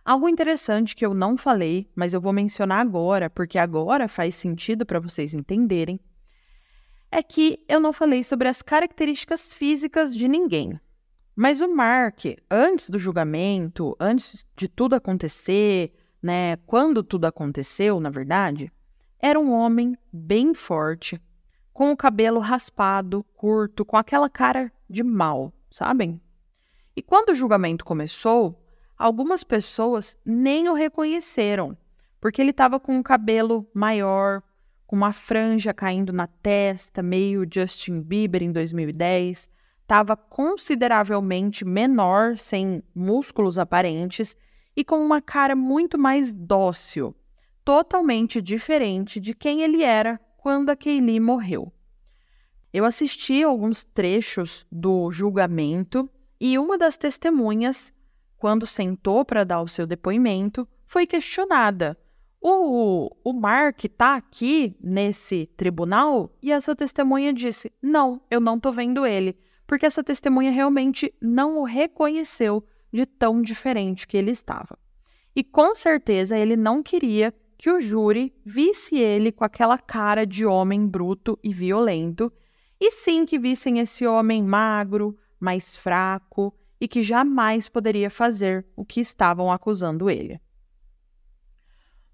Algo 0.04 0.28
interessante 0.28 0.96
que 0.96 1.04
eu 1.04 1.12
não 1.12 1.37
falei, 1.37 1.90
mas 1.94 2.14
eu 2.14 2.20
vou 2.20 2.33
mencionar 2.33 2.81
agora, 2.81 3.28
porque 3.28 3.59
agora 3.59 4.09
faz 4.09 4.35
sentido 4.35 4.87
para 4.87 5.00
vocês 5.00 5.35
entenderem, 5.35 6.00
é 7.11 7.22
que 7.22 7.64
eu 7.68 7.81
não 7.81 7.92
falei 7.92 8.22
sobre 8.22 8.48
as 8.48 8.62
características 8.62 9.52
físicas 9.52 10.14
de 10.14 10.28
ninguém. 10.28 10.78
Mas 11.40 11.61
o 11.61 11.72
Mark, 11.72 12.24
antes 12.51 12.90
do 12.90 12.98
julgamento, 12.98 13.96
antes 14.01 14.44
de 14.57 14.66
tudo 14.66 14.96
acontecer, 14.96 15.92
né, 16.20 16.57
quando 16.66 17.01
tudo 17.01 17.27
aconteceu, 17.27 18.01
na 18.01 18.11
verdade, 18.11 18.72
era 19.20 19.38
um 19.38 19.53
homem 19.53 19.96
bem 20.12 20.53
forte, 20.53 21.22
com 21.72 21.92
o 21.92 21.96
cabelo 21.96 22.40
raspado, 22.40 23.24
curto, 23.37 23.85
com 23.85 23.96
aquela 23.96 24.29
cara 24.29 24.72
de 24.90 25.05
mal, 25.05 25.53
sabem? 25.70 26.20
E 26.96 27.01
quando 27.01 27.29
o 27.29 27.35
julgamento 27.37 27.85
começou, 27.85 28.61
algumas 28.98 29.44
pessoas 29.44 30.18
nem 30.27 30.68
o 30.68 30.74
reconheceram, 30.74 31.79
porque 32.20 32.42
ele 32.42 32.51
estava 32.51 32.81
com 32.81 32.96
um 32.96 33.03
cabelo 33.03 33.64
maior, 33.72 34.42
com 34.88 34.96
uma 34.96 35.12
franja 35.12 35.72
caindo 35.72 36.12
na 36.12 36.27
testa, 36.27 37.01
meio 37.01 37.46
Justin 37.48 38.03
Bieber 38.03 38.42
em 38.42 38.51
2010, 38.51 39.48
estava 39.88 40.14
consideravelmente 40.14 41.64
menor, 41.64 42.38
sem 42.38 42.83
músculos 42.94 43.59
aparentes 43.59 44.37
e 44.77 44.85
com 44.85 45.03
uma 45.03 45.22
cara 45.22 45.57
muito 45.57 45.96
mais 45.96 46.35
dócil, 46.35 47.16
totalmente 47.64 48.42
diferente 48.42 49.18
de 49.18 49.33
quem 49.33 49.62
ele 49.62 49.83
era 49.83 50.20
quando 50.37 50.68
a 50.68 50.77
Kaylee 50.77 51.18
morreu. 51.18 51.72
Eu 52.70 52.85
assisti 52.85 53.42
alguns 53.42 53.83
trechos 53.83 54.66
do 54.70 55.11
julgamento 55.11 56.07
e 56.38 56.59
uma 56.59 56.77
das 56.77 56.98
testemunhas, 56.98 57.90
quando 58.37 58.66
sentou 58.66 59.24
para 59.24 59.42
dar 59.42 59.62
o 59.62 59.68
seu 59.68 59.87
depoimento, 59.87 60.68
foi 60.87 61.07
questionada 61.07 61.96
o, 62.40 63.11
o 63.24 63.33
Mark 63.33 63.85
está 63.85 64.14
aqui 64.14 64.77
nesse 64.81 65.46
tribunal? 65.57 66.33
E 66.40 66.53
essa 66.53 66.77
testemunha 66.77 67.33
disse: 67.33 67.72
Não, 67.83 68.22
eu 68.31 68.38
não 68.40 68.57
estou 68.57 68.70
vendo 68.70 69.05
ele. 69.05 69.37
Porque 69.68 69.85
essa 69.85 70.02
testemunha 70.02 70.50
realmente 70.50 71.14
não 71.20 71.61
o 71.61 71.64
reconheceu 71.64 72.64
de 72.90 73.04
tão 73.04 73.42
diferente 73.42 74.07
que 74.07 74.16
ele 74.16 74.31
estava. 74.31 74.78
E 75.37 75.44
com 75.44 75.74
certeza 75.74 76.38
ele 76.38 76.57
não 76.57 76.83
queria 76.83 77.35
que 77.59 77.70
o 77.70 77.78
júri 77.78 78.35
visse 78.42 78.96
ele 78.96 79.31
com 79.31 79.44
aquela 79.44 79.76
cara 79.76 80.26
de 80.26 80.46
homem 80.46 80.87
bruto 80.87 81.38
e 81.44 81.52
violento, 81.52 82.33
e 82.81 82.90
sim 82.90 83.26
que 83.26 83.38
vissem 83.38 83.78
esse 83.78 84.07
homem 84.07 84.42
magro, 84.42 85.14
mais 85.38 85.76
fraco 85.76 86.54
e 86.81 86.88
que 86.88 87.02
jamais 87.02 87.68
poderia 87.68 88.09
fazer 88.09 88.66
o 88.74 88.87
que 88.87 89.00
estavam 89.00 89.52
acusando 89.52 90.09
ele. 90.09 90.40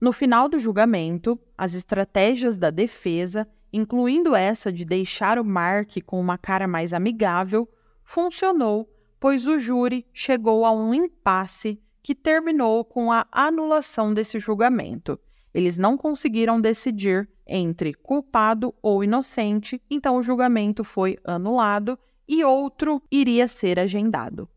No 0.00 0.12
final 0.12 0.48
do 0.48 0.58
julgamento, 0.58 1.38
as 1.56 1.74
estratégias 1.74 2.58
da 2.58 2.70
defesa, 2.70 3.46
incluindo 3.76 4.36
essa 4.36 4.72
de 4.72 4.84
deixar 4.84 5.36
o 5.36 5.44
Mark 5.44 5.96
com 6.06 6.20
uma 6.20 6.38
cara 6.38 6.68
mais 6.68 6.94
amigável, 6.94 7.68
funcionou, 8.04 8.88
pois 9.18 9.48
o 9.48 9.58
júri 9.58 10.06
chegou 10.12 10.64
a 10.64 10.70
um 10.70 10.94
impasse 10.94 11.82
que 12.00 12.14
terminou 12.14 12.84
com 12.84 13.10
a 13.10 13.26
anulação 13.32 14.14
desse 14.14 14.38
julgamento. 14.38 15.18
Eles 15.52 15.76
não 15.76 15.96
conseguiram 15.96 16.60
decidir 16.60 17.28
entre 17.44 17.92
culpado 17.94 18.72
ou 18.80 19.02
inocente, 19.02 19.82
então 19.90 20.18
o 20.18 20.22
julgamento 20.22 20.84
foi 20.84 21.16
anulado 21.24 21.98
e 22.28 22.44
outro 22.44 23.02
iria 23.10 23.48
ser 23.48 23.80
agendado. 23.80 24.48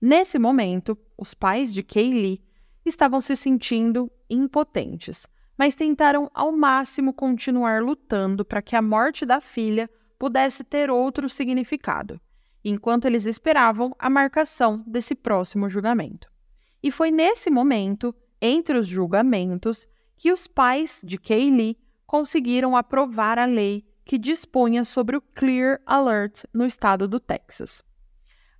Nesse 0.00 0.38
momento, 0.38 0.96
os 1.18 1.34
pais 1.34 1.74
de 1.74 1.82
Kaylee 1.82 2.42
estavam 2.82 3.20
se 3.20 3.36
sentindo 3.36 4.10
impotentes, 4.30 5.26
mas 5.58 5.74
tentaram 5.74 6.30
ao 6.34 6.52
máximo 6.52 7.12
continuar 7.12 7.82
lutando 7.82 8.44
para 8.44 8.62
que 8.62 8.76
a 8.76 8.82
morte 8.82 9.24
da 9.24 9.40
filha 9.40 9.88
pudesse 10.18 10.64
ter 10.64 10.90
outro 10.90 11.28
significado, 11.28 12.20
enquanto 12.64 13.06
eles 13.06 13.26
esperavam 13.26 13.94
a 13.98 14.10
marcação 14.10 14.82
desse 14.86 15.14
próximo 15.14 15.68
julgamento. 15.68 16.30
E 16.82 16.90
foi 16.90 17.10
nesse 17.10 17.50
momento, 17.50 18.14
entre 18.40 18.78
os 18.78 18.86
julgamentos, 18.86 19.86
que 20.16 20.30
os 20.30 20.46
pais 20.46 21.00
de 21.04 21.18
Kaylee 21.18 21.78
conseguiram 22.06 22.76
aprovar 22.76 23.38
a 23.38 23.44
lei 23.44 23.84
que 24.04 24.16
dispunha 24.16 24.84
sobre 24.84 25.16
o 25.16 25.20
Clear 25.20 25.80
Alert 25.84 26.44
no 26.54 26.64
estado 26.64 27.08
do 27.08 27.18
Texas. 27.18 27.82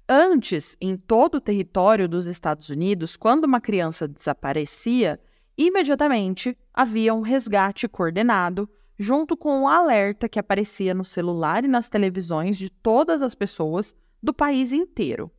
Antes, 0.09 0.76
em 0.80 0.96
todo 0.96 1.37
o 1.37 1.40
território 1.40 2.09
dos 2.09 2.26
Estados 2.26 2.68
Unidos, 2.68 3.16
quando 3.16 3.44
uma 3.44 3.61
criança 3.61 4.06
desaparecia, 4.06 5.20
imediatamente 5.57 6.57
havia 6.73 7.14
um 7.14 7.21
resgate 7.21 7.88
coordenado, 7.88 8.69
junto 8.99 9.37
com 9.37 9.62
um 9.62 9.69
alerta 9.69 10.29
que 10.29 10.38
aparecia 10.38 10.95
no 10.95 11.05
celular 11.05 11.64
e 11.64 11.69
nas 11.69 11.88
televisões 11.88 12.57
de 12.57 12.71
todas 12.71 13.23
as 13.23 13.35
pessoas 13.35 13.95
do 14.23 14.33
país 14.33 14.73
inteiro. 14.73 15.31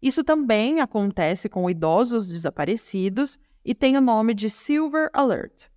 Isso 0.00 0.24
também 0.24 0.80
acontece 0.80 1.48
com 1.48 1.70
idosos 1.70 2.28
desaparecidos 2.28 3.38
e 3.64 3.74
tem 3.74 3.96
o 3.96 4.00
nome 4.00 4.34
de 4.34 4.50
Silver 4.50 5.08
Alert. 5.12 5.68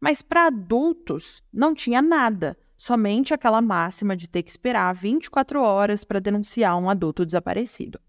Mas 0.00 0.22
para 0.22 0.46
adultos 0.46 1.42
não 1.52 1.74
tinha 1.74 2.02
nada, 2.02 2.58
somente 2.76 3.34
aquela 3.34 3.60
máxima 3.60 4.16
de 4.16 4.28
ter 4.28 4.42
que 4.42 4.50
esperar 4.50 4.94
24 4.94 5.60
horas 5.62 6.02
para 6.02 6.18
denunciar 6.18 6.76
um 6.78 6.88
adulto 6.88 7.24
desaparecido. 7.24 8.00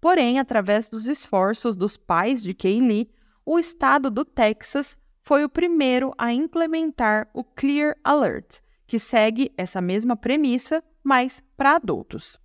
Porém, 0.00 0.38
através 0.38 0.88
dos 0.88 1.08
esforços 1.08 1.76
dos 1.76 1.96
pais 1.96 2.42
de 2.42 2.52
Kaylee, 2.52 3.10
o 3.44 3.58
estado 3.58 4.10
do 4.10 4.24
Texas 4.24 4.96
foi 5.20 5.44
o 5.44 5.48
primeiro 5.48 6.12
a 6.18 6.32
implementar 6.32 7.28
o 7.32 7.44
Clear 7.44 7.96
Alert, 8.02 8.60
que 8.86 8.98
segue 8.98 9.52
essa 9.56 9.80
mesma 9.80 10.16
premissa, 10.16 10.82
mas 11.02 11.42
para 11.56 11.76
adultos. 11.76 12.40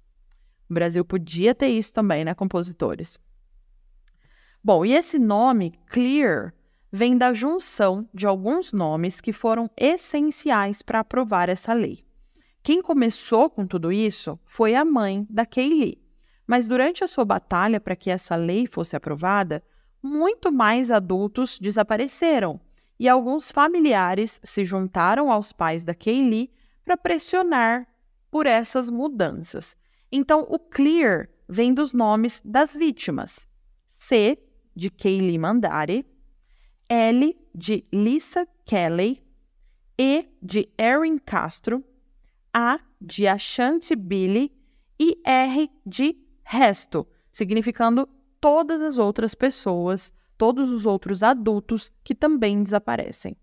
O 0.70 0.74
Brasil 0.74 1.04
podia 1.04 1.56
ter 1.56 1.70
isso 1.70 1.94
também, 1.94 2.24
né, 2.24 2.34
compositores? 2.34 3.20
Bom, 4.64 4.86
e 4.86 4.94
esse 4.94 5.18
nome, 5.18 5.74
Clear, 5.88 6.54
vem 6.92 7.18
da 7.18 7.34
junção 7.34 8.08
de 8.14 8.26
alguns 8.26 8.74
nomes 8.74 9.22
que 9.22 9.32
foram 9.32 9.70
essenciais 9.78 10.82
para 10.82 11.00
aprovar 11.00 11.50
essa 11.50 11.74
lei. 11.74 12.06
Quem 12.62 12.82
começou 12.82 13.50
com 13.50 13.66
tudo 13.66 13.92
isso 13.92 14.40
foi 14.46 14.76
a 14.76 14.84
mãe 14.84 15.26
da 15.30 15.46
Kaylee, 15.46 16.02
mas 16.46 16.68
durante 16.68 17.04
a 17.04 17.08
sua 17.08 17.24
batalha 17.24 17.80
para 17.80 17.96
que 17.96 18.10
essa 18.10 18.36
lei 18.36 18.66
fosse 18.68 18.96
aprovada, 18.96 19.64
muito 20.08 20.52
mais 20.52 20.90
adultos 20.90 21.60
desapareceram 21.60 22.60
e 23.00 23.08
alguns 23.08 23.52
familiares 23.52 24.40
se 24.44 24.64
juntaram 24.64 25.32
aos 25.32 25.52
pais 25.52 25.84
da 25.84 25.94
Kaylee 25.94 26.50
para 26.84 26.98
pressionar 26.98 27.88
por 28.32 28.48
essas 28.48 28.90
mudanças. 28.90 29.78
Então, 30.12 30.48
o 30.50 30.58
clear 30.58 31.30
vem 31.48 31.74
dos 31.74 31.94
nomes 31.94 32.42
das 32.44 32.76
vítimas. 32.76 33.48
C, 34.00 34.38
de 34.76 34.90
Kaylee 34.90 35.38
Mandari, 35.38 36.06
L 36.90 37.38
de 37.54 37.86
Lisa 37.92 38.48
Kelly, 38.66 39.24
E 40.00 40.28
de 40.42 40.70
Erin 40.78 41.18
Castro, 41.18 41.84
A 42.54 42.80
de 43.02 43.28
Ashanti 43.28 43.96
Billy 43.96 44.52
e 45.00 45.20
R 45.26 45.70
de 45.86 46.16
resto, 46.44 47.08
significando 47.32 48.08
todas 48.40 48.82
as 48.82 48.98
outras 48.98 49.36
pessoas, 49.36 50.14
todos 50.38 50.72
os 50.72 50.86
outros 50.86 51.24
adultos 51.24 51.92
que 52.04 52.14
também 52.14 52.64
desaparecem. 52.64 53.36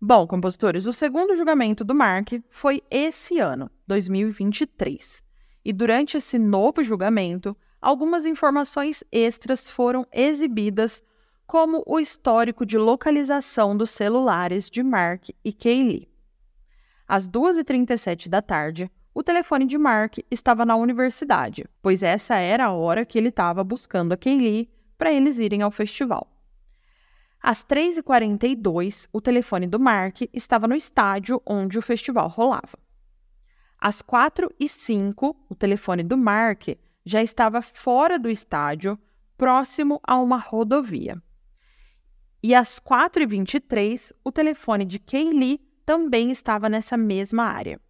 Bom, 0.00 0.26
compositores, 0.26 0.86
o 0.86 0.92
segundo 0.92 1.36
julgamento 1.36 1.84
do 1.84 1.94
Mark 1.94 2.30
foi 2.50 2.82
esse 2.90 3.38
ano, 3.38 3.70
2023. 3.86 5.22
E 5.64 5.72
durante 5.72 6.16
esse 6.16 6.38
novo 6.38 6.82
julgamento, 6.82 7.56
algumas 7.80 8.26
informações 8.26 9.04
extras 9.12 9.70
foram 9.70 10.04
exibidas 10.12 11.04
como 11.46 11.84
o 11.86 12.00
histórico 12.00 12.66
de 12.66 12.78
localização 12.78 13.76
dos 13.76 13.90
celulares 13.90 14.68
de 14.68 14.82
Mark 14.82 15.28
e 15.44 15.52
Kaylee. 15.52 16.08
Às 17.06 17.28
2h37 17.28 18.28
da 18.28 18.42
tarde, 18.42 18.90
o 19.14 19.22
telefone 19.22 19.66
de 19.66 19.76
Mark 19.76 20.18
estava 20.30 20.64
na 20.64 20.74
universidade, 20.74 21.66
pois 21.82 22.02
essa 22.02 22.36
era 22.36 22.66
a 22.66 22.72
hora 22.72 23.04
que 23.04 23.18
ele 23.18 23.28
estava 23.28 23.62
buscando 23.62 24.12
a 24.12 24.16
Kaylee 24.16 24.70
para 24.96 25.12
eles 25.12 25.38
irem 25.38 25.62
ao 25.62 25.70
festival. 25.70 26.28
Às 27.42 27.64
3h42, 27.64 29.08
o 29.12 29.20
telefone 29.20 29.66
do 29.66 29.78
Mark 29.78 30.22
estava 30.32 30.68
no 30.68 30.74
estádio 30.74 31.42
onde 31.44 31.78
o 31.78 31.82
festival 31.82 32.28
rolava. 32.28 32.78
Às 33.78 34.00
4h05, 34.00 35.34
o 35.48 35.54
telefone 35.54 36.04
do 36.04 36.16
Mark 36.16 36.68
já 37.04 37.20
estava 37.20 37.60
fora 37.60 38.18
do 38.18 38.30
estádio, 38.30 38.96
próximo 39.36 40.00
a 40.06 40.20
uma 40.20 40.38
rodovia. 40.38 41.20
E 42.40 42.54
às 42.54 42.78
4h23, 42.78 44.12
o 44.24 44.30
telefone 44.30 44.84
de 44.84 45.00
Kaylee 45.00 45.60
também 45.84 46.30
estava 46.30 46.68
nessa 46.68 46.96
mesma 46.96 47.44
área. 47.44 47.80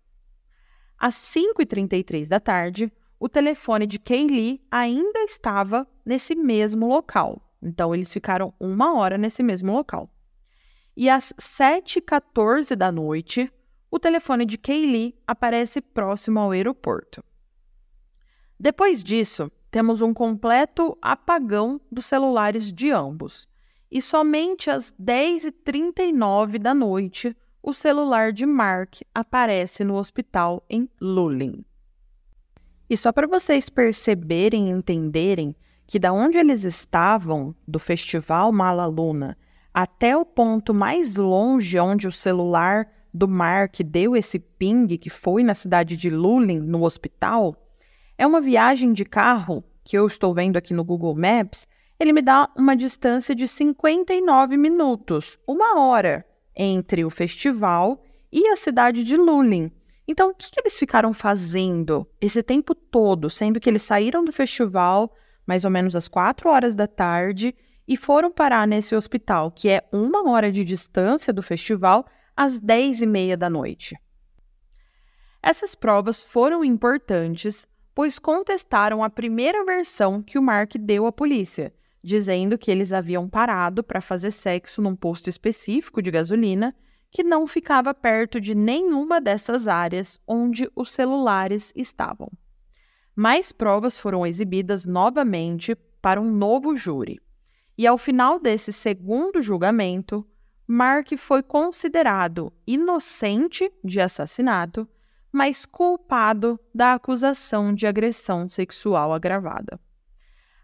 Às 1.02 1.16
5h33 1.16 2.28
da 2.28 2.38
tarde, 2.38 2.92
o 3.18 3.28
telefone 3.28 3.88
de 3.88 3.98
Kaylee 3.98 4.62
ainda 4.70 5.18
estava 5.24 5.84
nesse 6.06 6.36
mesmo 6.36 6.86
local. 6.86 7.42
Então, 7.60 7.92
eles 7.92 8.12
ficaram 8.12 8.54
uma 8.60 8.94
hora 8.96 9.18
nesse 9.18 9.42
mesmo 9.42 9.72
local. 9.72 10.08
E 10.96 11.10
às 11.10 11.32
7h14 11.40 12.76
da 12.76 12.92
noite, 12.92 13.52
o 13.90 13.98
telefone 13.98 14.46
de 14.46 14.56
Kaylee 14.56 15.12
aparece 15.26 15.80
próximo 15.80 16.38
ao 16.38 16.52
aeroporto. 16.52 17.20
Depois 18.56 19.02
disso, 19.02 19.50
temos 19.72 20.02
um 20.02 20.14
completo 20.14 20.96
apagão 21.02 21.80
dos 21.90 22.06
celulares 22.06 22.72
de 22.72 22.92
ambos 22.92 23.48
e 23.90 24.00
somente 24.00 24.70
às 24.70 24.94
10h39 25.02 26.58
da 26.58 26.72
noite 26.72 27.36
o 27.62 27.72
celular 27.72 28.32
de 28.32 28.44
Mark 28.44 28.96
aparece 29.14 29.84
no 29.84 29.94
hospital 29.94 30.64
em 30.68 30.88
Lulin. 31.00 31.64
E 32.90 32.96
só 32.96 33.12
para 33.12 33.26
vocês 33.26 33.68
perceberem 33.68 34.68
e 34.68 34.72
entenderem 34.72 35.54
que 35.86 35.98
da 35.98 36.12
onde 36.12 36.38
eles 36.38 36.64
estavam, 36.64 37.54
do 37.66 37.78
festival 37.78 38.52
Mala 38.52 38.86
Luna, 38.86 39.36
até 39.72 40.16
o 40.16 40.24
ponto 40.24 40.74
mais 40.74 41.16
longe 41.16 41.78
onde 41.78 42.08
o 42.08 42.12
celular 42.12 42.90
do 43.14 43.28
Mark 43.28 43.76
deu 43.84 44.16
esse 44.16 44.38
ping, 44.38 44.86
que 44.98 45.08
foi 45.08 45.42
na 45.42 45.54
cidade 45.54 45.96
de 45.96 46.10
Lulin, 46.10 46.60
no 46.60 46.84
hospital, 46.84 47.56
é 48.18 48.26
uma 48.26 48.40
viagem 48.40 48.92
de 48.92 49.04
carro 49.04 49.64
que 49.84 49.96
eu 49.96 50.06
estou 50.06 50.34
vendo 50.34 50.56
aqui 50.56 50.74
no 50.74 50.84
Google 50.84 51.14
Maps 51.14 51.66
ele 52.02 52.12
me 52.12 52.20
dá 52.20 52.50
uma 52.56 52.74
distância 52.74 53.32
de 53.32 53.46
59 53.46 54.56
minutos, 54.56 55.38
uma 55.46 55.78
hora, 55.78 56.26
entre 56.56 57.04
o 57.04 57.10
festival 57.10 58.02
e 58.30 58.48
a 58.48 58.56
cidade 58.56 59.04
de 59.04 59.16
Lulin. 59.16 59.70
Então, 60.06 60.30
o 60.30 60.34
que, 60.34 60.50
que 60.50 60.60
eles 60.60 60.78
ficaram 60.78 61.12
fazendo 61.12 62.06
esse 62.20 62.42
tempo 62.42 62.74
todo, 62.74 63.30
sendo 63.30 63.60
que 63.60 63.70
eles 63.70 63.82
saíram 63.82 64.24
do 64.24 64.32
festival 64.32 65.14
mais 65.46 65.64
ou 65.64 65.70
menos 65.70 65.96
às 65.96 66.08
4 66.08 66.48
horas 66.48 66.74
da 66.74 66.86
tarde 66.86 67.54
e 67.86 67.96
foram 67.96 68.30
parar 68.30 68.66
nesse 68.66 68.94
hospital, 68.94 69.50
que 69.50 69.68
é 69.68 69.82
uma 69.92 70.30
hora 70.30 70.52
de 70.52 70.64
distância 70.64 71.32
do 71.32 71.42
festival, 71.42 72.06
às 72.36 72.58
10 72.58 73.02
e 73.02 73.06
meia 73.06 73.36
da 73.36 73.50
noite. 73.50 73.96
Essas 75.42 75.74
provas 75.74 76.22
foram 76.22 76.64
importantes 76.64 77.66
pois 77.94 78.18
contestaram 78.18 79.02
a 79.02 79.10
primeira 79.10 79.64
versão 79.64 80.22
que 80.22 80.38
o 80.38 80.42
Mark 80.42 80.74
deu 80.78 81.06
à 81.06 81.12
polícia, 81.12 81.72
dizendo 82.02 82.58
que 82.58 82.70
eles 82.70 82.92
haviam 82.92 83.28
parado 83.28 83.82
para 83.82 84.00
fazer 84.00 84.30
sexo 84.30 84.82
num 84.82 84.96
posto 84.96 85.28
específico 85.28 86.02
de 86.02 86.10
gasolina 86.10 86.74
que 87.10 87.22
não 87.22 87.46
ficava 87.46 87.92
perto 87.92 88.40
de 88.40 88.54
nenhuma 88.54 89.20
dessas 89.20 89.68
áreas 89.68 90.18
onde 90.26 90.68
os 90.74 90.90
celulares 90.90 91.72
estavam. 91.76 92.28
Mais 93.14 93.52
provas 93.52 93.98
foram 93.98 94.26
exibidas 94.26 94.86
novamente 94.86 95.74
para 96.00 96.20
um 96.20 96.32
novo 96.32 96.74
júri. 96.74 97.20
E 97.76 97.86
ao 97.86 97.98
final 97.98 98.38
desse 98.38 98.72
segundo 98.72 99.42
julgamento, 99.42 100.26
Mark 100.66 101.14
foi 101.18 101.42
considerado 101.42 102.52
inocente 102.66 103.70
de 103.84 104.00
assassinato, 104.00 104.88
mas 105.30 105.66
culpado 105.66 106.58
da 106.74 106.94
acusação 106.94 107.74
de 107.74 107.86
agressão 107.86 108.48
sexual 108.48 109.12
agravada. 109.12 109.78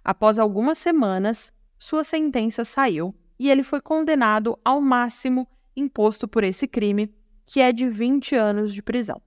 Após 0.08 0.38
algumas 0.38 0.78
semanas, 0.78 1.52
sua 1.78 2.02
sentença 2.02 2.64
saiu 2.64 3.14
e 3.38 3.50
ele 3.50 3.62
foi 3.62 3.78
condenado 3.78 4.58
ao 4.64 4.80
máximo 4.80 5.46
imposto 5.76 6.26
por 6.26 6.42
esse 6.42 6.66
crime, 6.66 7.14
que 7.44 7.60
é 7.60 7.70
de 7.70 7.90
20 7.90 8.34
anos 8.34 8.72
de 8.72 8.82
prisão. 8.82 9.20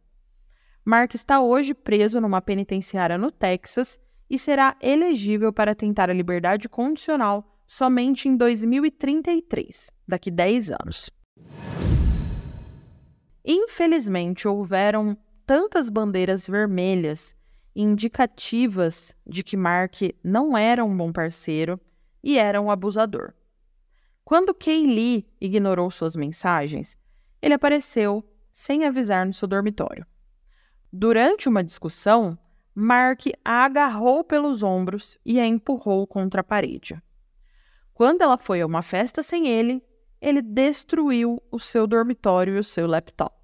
Mark 0.84 1.14
está 1.14 1.40
hoje 1.40 1.76
preso 1.76 2.20
numa 2.20 2.42
penitenciária 2.42 3.16
no 3.16 3.30
Texas 3.30 4.00
e 4.28 4.40
será 4.40 4.76
elegível 4.82 5.54
para 5.54 5.76
tentar 5.76 6.10
a 6.10 6.14
liberdade 6.14 6.68
condicional 6.68 7.56
somente 7.68 8.28
em 8.28 8.36
2033, 8.36 9.92
daqui 10.08 10.32
10 10.32 10.72
anos. 10.72 11.12
Infelizmente, 13.46 14.48
houveram 14.48 15.16
tantas 15.46 15.92
bandeiras 15.92 16.48
vermelhas 16.48 17.36
indicativas 17.76 19.16
de 19.26 19.44
que 19.44 19.58
Mark 19.58 19.96
não 20.24 20.58
era 20.58 20.84
um 20.84 20.96
bom 20.96 21.12
parceiro 21.12 21.80
e 22.24 22.38
era 22.38 22.62
um 22.62 22.70
abusador. 22.70 23.34
Quando 24.24 24.54
Kaylee 24.54 25.28
ignorou 25.40 25.90
suas 25.90 26.16
mensagens, 26.16 26.98
ele 27.42 27.54
apareceu 27.54 28.24
sem 28.52 28.86
avisar 28.86 29.26
no 29.26 29.34
seu 29.34 29.48
dormitório. 29.48 30.06
Durante 30.92 31.50
uma 31.50 31.64
discussão, 31.64 32.38
Mark 32.74 33.22
a 33.44 33.66
agarrou 33.66 34.24
pelos 34.24 34.64
ombros 34.64 35.18
e 35.26 35.40
a 35.40 35.46
empurrou 35.46 36.06
contra 36.06 36.42
a 36.42 36.44
parede. 36.44 37.02
Quando 37.94 38.22
ela 38.22 38.38
foi 38.38 38.62
a 38.62 38.66
uma 38.66 38.82
festa 38.82 39.22
sem 39.22 39.48
ele, 39.48 39.84
ele 40.22 40.42
destruiu 40.42 41.42
o 41.52 41.60
seu 41.60 41.88
dormitório 41.88 42.56
e 42.56 42.60
o 42.60 42.64
seu 42.64 42.88
laptop. 42.88 43.36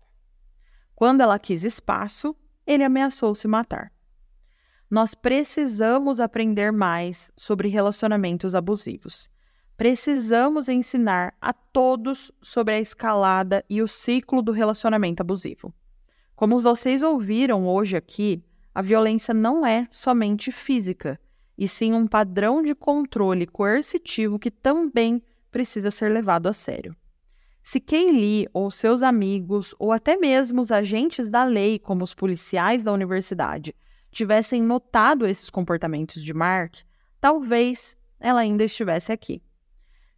Quando 0.96 1.22
ela 1.22 1.40
quis 1.40 1.64
espaço, 1.64 2.36
ele 2.66 2.84
ameaçou 2.84 3.34
se 3.34 3.48
matar. 3.48 3.92
Nós 4.90 5.14
precisamos 5.14 6.20
aprender 6.20 6.72
mais 6.72 7.32
sobre 7.36 7.68
relacionamentos 7.68 8.56
abusivos 8.56 9.30
precisamos 9.78 10.68
ensinar 10.68 11.36
a 11.40 11.54
todos 11.54 12.32
sobre 12.42 12.74
a 12.74 12.80
escalada 12.80 13.64
e 13.70 13.80
o 13.80 13.88
ciclo 13.88 14.42
do 14.42 14.52
relacionamento 14.52 15.22
abusivo. 15.22 15.72
Como 16.36 16.60
vocês 16.60 17.04
ouviram 17.04 17.68
hoje 17.68 17.96
aqui, 17.96 18.44
a 18.74 18.82
violência 18.82 19.34
não 19.34 19.66
é 19.66 19.88
somente 19.92 20.52
física, 20.52 21.20
e 21.56 21.68
sim 21.68 21.94
um 21.94 22.08
padrão 22.08 22.64
de 22.64 22.74
controle 22.74 23.46
coercitivo 23.46 24.40
que 24.40 24.52
também 24.52 25.22
precisa 25.52 25.92
ser 25.92 26.10
levado 26.10 26.48
a 26.48 26.54
sério. 26.54 26.96
Se 27.64 27.80
Kaylee 27.80 28.48
ou 28.54 28.72
seus 28.72 29.04
amigos, 29.04 29.76
ou 29.78 29.92
até 29.92 30.18
mesmo 30.18 30.62
os 30.62 30.72
agentes 30.72 31.30
da 31.30 31.44
lei, 31.44 31.78
como 31.78 32.04
os 32.04 32.14
policiais 32.14 32.84
da 32.84 32.94
universidade, 32.94 33.76
tivessem 34.12 34.62
notado 34.62 35.28
esses 35.28 35.50
comportamentos 35.50 36.24
de 36.24 36.34
Mark, 36.34 36.78
talvez 37.20 37.98
ela 38.20 38.42
ainda 38.42 38.64
estivesse 38.64 39.12
aqui. 39.12 39.42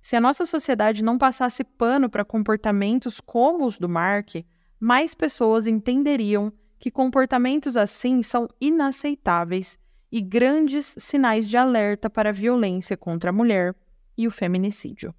Se 0.02 0.16
a 0.16 0.22
nossa 0.22 0.46
sociedade 0.46 1.04
não 1.04 1.18
passasse 1.18 1.64
pano 1.64 2.10
para 2.10 2.24
comportamentos 2.24 3.20
como 3.20 3.66
os 3.66 3.78
do 3.78 3.90
Mark, 3.90 4.36
mais 4.80 5.14
pessoas 5.14 5.68
entenderiam 5.68 6.54
que 6.80 6.90
comportamentos 6.90 7.76
assim 7.76 8.24
são 8.24 8.48
inaceitáveis 8.62 9.78
e 10.12 10.22
grandes 10.22 10.96
sinais 10.98 11.50
de 11.50 11.58
alerta 11.58 12.10
para 12.10 12.30
a 12.30 12.34
violência 12.34 12.96
contra 12.96 13.30
a 13.30 13.34
mulher 13.34 13.76
e 14.18 14.26
o 14.26 14.32
feminicídio. 14.32 15.14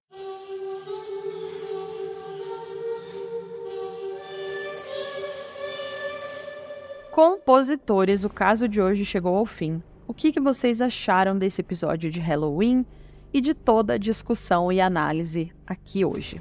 Compositores, 7.21 8.25
o 8.25 8.31
caso 8.31 8.67
de 8.67 8.81
hoje 8.81 9.05
chegou 9.05 9.37
ao 9.37 9.45
fim. 9.45 9.83
O 10.07 10.15
que, 10.15 10.33
que 10.33 10.41
vocês 10.41 10.81
acharam 10.81 11.37
desse 11.37 11.61
episódio 11.61 12.11
de 12.11 12.19
Halloween 12.19 12.83
e 13.31 13.43
de 13.43 13.53
toda 13.53 13.93
a 13.93 13.99
discussão 13.99 14.73
e 14.73 14.81
análise 14.81 15.53
aqui 15.67 16.03
hoje. 16.03 16.41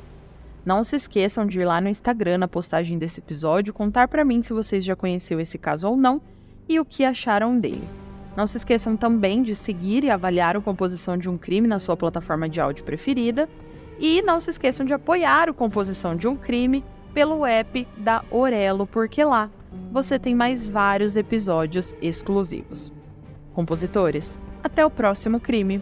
Não 0.65 0.81
se 0.85 0.95
esqueçam 0.95 1.45
de 1.45 1.59
ir 1.59 1.65
lá 1.65 1.81
no 1.81 1.89
Instagram 1.89 2.37
na 2.37 2.47
postagem 2.47 2.97
desse 2.97 3.19
episódio 3.19 3.73
contar 3.73 4.07
para 4.07 4.23
mim 4.23 4.41
se 4.41 4.53
vocês 4.53 4.85
já 4.85 4.95
conheceram 4.95 5.41
esse 5.41 5.57
caso 5.57 5.85
ou 5.85 5.97
não 5.97 6.21
e 6.65 6.79
o 6.79 6.85
que 6.85 7.03
acharam 7.03 7.59
dele. 7.59 7.83
Não 8.37 8.47
se 8.47 8.55
esqueçam 8.55 8.95
também 8.95 9.43
de 9.43 9.55
seguir 9.55 10.05
e 10.05 10.09
avaliar 10.09 10.55
o 10.55 10.61
Composição 10.61 11.17
de 11.17 11.29
um 11.29 11.37
Crime 11.37 11.67
na 11.67 11.79
sua 11.79 11.97
plataforma 11.97 12.47
de 12.47 12.61
áudio 12.61 12.85
preferida. 12.85 13.49
E 13.99 14.21
não 14.21 14.39
se 14.39 14.51
esqueçam 14.51 14.85
de 14.85 14.93
apoiar 14.93 15.49
o 15.49 15.53
Composição 15.53 16.15
de 16.15 16.25
um 16.25 16.37
Crime 16.37 16.85
pelo 17.13 17.45
app 17.45 17.85
da 17.97 18.23
Orelo, 18.31 18.87
porque 18.87 19.21
lá 19.25 19.51
você 19.91 20.19
tem 20.19 20.35
mais 20.35 20.67
vários 20.67 21.15
episódios 21.15 21.93
exclusivos. 22.01 22.93
Compositores, 23.53 24.37
até 24.63 24.85
o 24.85 24.89
próximo 24.89 25.39
crime! 25.39 25.81